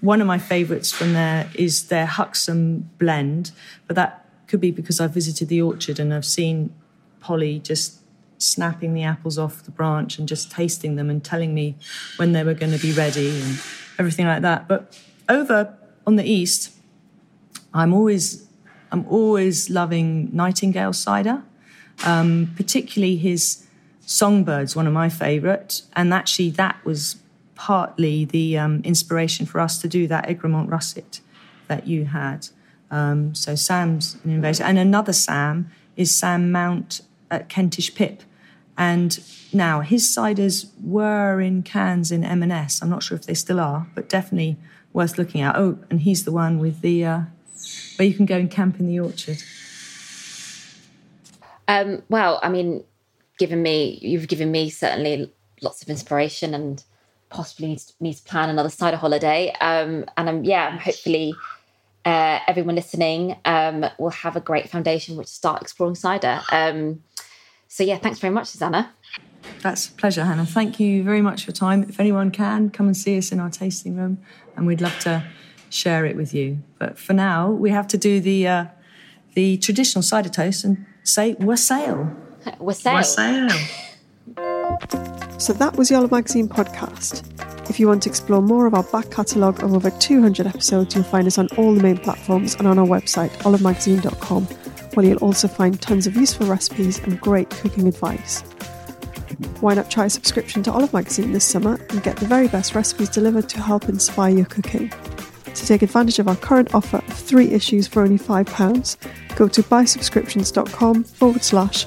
One 0.00 0.20
of 0.20 0.26
my 0.28 0.38
favourites 0.38 0.92
from 0.92 1.14
there 1.14 1.50
is 1.52 1.88
their 1.88 2.06
Huxham 2.06 2.88
blend, 2.96 3.50
but 3.88 3.96
that 3.96 4.24
could 4.46 4.60
be 4.60 4.70
because 4.70 5.00
I've 5.00 5.10
visited 5.10 5.48
the 5.48 5.60
orchard 5.60 5.98
and 5.98 6.14
I've 6.14 6.24
seen 6.24 6.72
Polly 7.18 7.58
just 7.58 7.98
snapping 8.38 8.94
the 8.94 9.02
apples 9.02 9.36
off 9.36 9.64
the 9.64 9.72
branch 9.72 10.16
and 10.16 10.28
just 10.28 10.52
tasting 10.52 10.94
them 10.94 11.10
and 11.10 11.24
telling 11.24 11.52
me 11.52 11.74
when 12.18 12.30
they 12.30 12.44
were 12.44 12.54
going 12.54 12.70
to 12.70 12.78
be 12.78 12.92
ready 12.92 13.40
and 13.40 13.60
everything 13.98 14.26
like 14.26 14.42
that. 14.42 14.68
But 14.68 14.96
over 15.28 15.76
on 16.06 16.14
the 16.14 16.24
east, 16.24 16.72
I'm 17.74 17.92
always 17.92 18.46
I'm 18.92 19.04
always 19.08 19.70
loving 19.70 20.30
Nightingale 20.32 20.92
cider, 20.92 21.42
um, 22.04 22.52
particularly 22.56 23.16
his 23.16 23.65
Songbirds, 24.06 24.76
one 24.76 24.86
of 24.86 24.92
my 24.92 25.08
favourite, 25.08 25.82
and 25.94 26.14
actually 26.14 26.50
that 26.50 26.82
was 26.84 27.16
partly 27.56 28.24
the 28.24 28.56
um, 28.56 28.80
inspiration 28.84 29.46
for 29.46 29.60
us 29.60 29.78
to 29.80 29.88
do 29.88 30.06
that 30.06 30.30
Egremont 30.30 30.70
russet 30.70 31.20
that 31.66 31.86
you 31.86 32.04
had. 32.04 32.48
Um, 32.90 33.34
so 33.34 33.56
Sam's 33.56 34.16
an 34.24 34.30
invader, 34.30 34.62
and 34.62 34.78
another 34.78 35.12
Sam 35.12 35.70
is 35.96 36.14
Sam 36.14 36.52
Mount 36.52 37.00
at 37.30 37.48
Kentish 37.48 37.94
Pip. 37.94 38.22
And 38.78 39.18
now 39.52 39.80
his 39.80 40.04
ciders 40.04 40.70
were 40.82 41.40
in 41.40 41.62
cans 41.62 42.12
in 42.12 42.22
M&S. 42.22 42.82
I'm 42.82 42.90
not 42.90 43.02
sure 43.02 43.16
if 43.16 43.24
they 43.24 43.34
still 43.34 43.58
are, 43.58 43.88
but 43.94 44.08
definitely 44.08 44.56
worth 44.92 45.18
looking 45.18 45.40
at. 45.40 45.56
Oh, 45.56 45.78
and 45.90 46.02
he's 46.02 46.24
the 46.24 46.32
one 46.32 46.58
with 46.58 46.80
the 46.80 47.04
uh, 47.04 47.20
where 47.96 48.06
you 48.06 48.14
can 48.14 48.26
go 48.26 48.36
and 48.36 48.50
camp 48.50 48.78
in 48.78 48.86
the 48.86 49.00
orchard. 49.00 49.42
Um, 51.66 52.02
well, 52.08 52.38
I 52.42 52.50
mean, 52.50 52.84
given 53.38 53.62
me, 53.62 53.98
you've 54.02 54.28
given 54.28 54.50
me 54.50 54.70
certainly 54.70 55.32
lots 55.62 55.82
of 55.82 55.88
inspiration 55.88 56.54
and 56.54 56.82
possibly 57.28 57.68
need 57.68 57.78
to, 57.78 57.92
need 58.00 58.14
to 58.14 58.22
plan 58.24 58.50
another 58.50 58.68
cider 58.68 58.96
holiday. 58.96 59.52
Um, 59.60 60.04
and 60.16 60.28
I'm 60.28 60.44
yeah, 60.44 60.78
hopefully 60.78 61.34
uh, 62.04 62.38
everyone 62.46 62.76
listening 62.76 63.36
um, 63.44 63.84
will 63.98 64.10
have 64.10 64.36
a 64.36 64.40
great 64.40 64.68
foundation 64.70 65.16
which 65.16 65.28
start 65.28 65.62
exploring 65.62 65.96
cider. 65.96 66.40
Um, 66.52 67.02
so 67.68 67.82
yeah, 67.84 67.98
thanks 67.98 68.18
very 68.18 68.32
much, 68.32 68.48
Susanna. 68.48 68.92
That's 69.60 69.88
a 69.88 69.92
pleasure, 69.92 70.24
Hannah. 70.24 70.46
Thank 70.46 70.80
you 70.80 71.02
very 71.02 71.20
much 71.20 71.44
for 71.44 71.52
time. 71.52 71.84
If 71.88 72.00
anyone 72.00 72.30
can, 72.30 72.70
come 72.70 72.86
and 72.86 72.96
see 72.96 73.18
us 73.18 73.32
in 73.32 73.40
our 73.40 73.50
tasting 73.50 73.96
room, 73.96 74.18
and 74.56 74.66
we'd 74.66 74.80
love 74.80 74.98
to 75.00 75.24
share 75.70 76.04
it 76.04 76.16
with 76.16 76.34
you. 76.34 76.62
But 76.78 76.98
for 76.98 77.12
now, 77.12 77.50
we 77.50 77.70
have 77.70 77.86
to 77.88 77.98
do 77.98 78.20
the 78.20 78.48
uh, 78.48 78.64
the 79.34 79.56
traditional 79.58 80.02
cider 80.02 80.28
toast 80.28 80.64
and 80.64 80.86
say 81.02 81.34
wassail. 81.34 82.16
Wassail. 82.58 82.94
Wassail. 82.94 83.48
So 85.38 85.52
that 85.52 85.76
was 85.76 85.88
the 85.88 85.94
Olive 85.96 86.10
Magazine 86.10 86.48
podcast. 86.48 87.22
If 87.68 87.80
you 87.80 87.88
want 87.88 88.02
to 88.04 88.08
explore 88.08 88.40
more 88.40 88.66
of 88.66 88.74
our 88.74 88.84
back 88.84 89.10
catalogue 89.10 89.62
of 89.62 89.74
over 89.74 89.90
200 89.90 90.46
episodes, 90.46 90.94
you'll 90.94 91.04
find 91.04 91.26
us 91.26 91.36
on 91.38 91.48
all 91.56 91.74
the 91.74 91.82
main 91.82 91.98
platforms 91.98 92.54
and 92.54 92.66
on 92.66 92.78
our 92.78 92.86
website, 92.86 93.30
olivemagazine.com, 93.38 94.44
where 94.94 95.06
you'll 95.06 95.18
also 95.18 95.48
find 95.48 95.80
tons 95.80 96.06
of 96.06 96.16
useful 96.16 96.46
recipes 96.46 96.98
and 97.00 97.20
great 97.20 97.50
cooking 97.50 97.86
advice. 97.88 98.42
Why 99.60 99.74
not 99.74 99.90
try 99.90 100.06
a 100.06 100.10
subscription 100.10 100.62
to 100.64 100.72
Olive 100.72 100.92
Magazine 100.92 101.32
this 101.32 101.44
summer 101.44 101.78
and 101.90 102.02
get 102.02 102.16
the 102.16 102.26
very 102.26 102.48
best 102.48 102.74
recipes 102.74 103.08
delivered 103.08 103.48
to 103.50 103.60
help 103.60 103.88
inspire 103.88 104.34
your 104.34 104.46
cooking? 104.46 104.90
To 105.44 105.66
take 105.66 105.82
advantage 105.82 106.18
of 106.18 106.28
our 106.28 106.36
current 106.36 106.74
offer 106.74 106.98
of 106.98 107.12
three 107.12 107.50
issues 107.50 107.86
for 107.86 108.02
only 108.02 108.18
£5, 108.18 109.36
go 109.36 109.48
to 109.48 109.62
buysubscriptions.com 109.62 111.04
forward 111.04 111.42
slash 111.42 111.86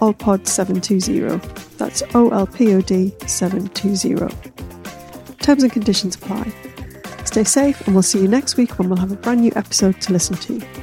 olpod720. 0.00 1.76
That's 1.76 2.02
O-L-P-O-D 2.14 3.14
720. 3.26 4.16
Terms 5.38 5.62
and 5.62 5.72
conditions 5.72 6.16
apply. 6.16 6.52
Stay 7.24 7.44
safe 7.44 7.80
and 7.86 7.94
we'll 7.94 8.02
see 8.02 8.20
you 8.20 8.28
next 8.28 8.56
week 8.56 8.78
when 8.78 8.88
we'll 8.88 8.98
have 8.98 9.12
a 9.12 9.16
brand 9.16 9.40
new 9.40 9.52
episode 9.54 10.00
to 10.00 10.12
listen 10.12 10.36
to. 10.36 10.77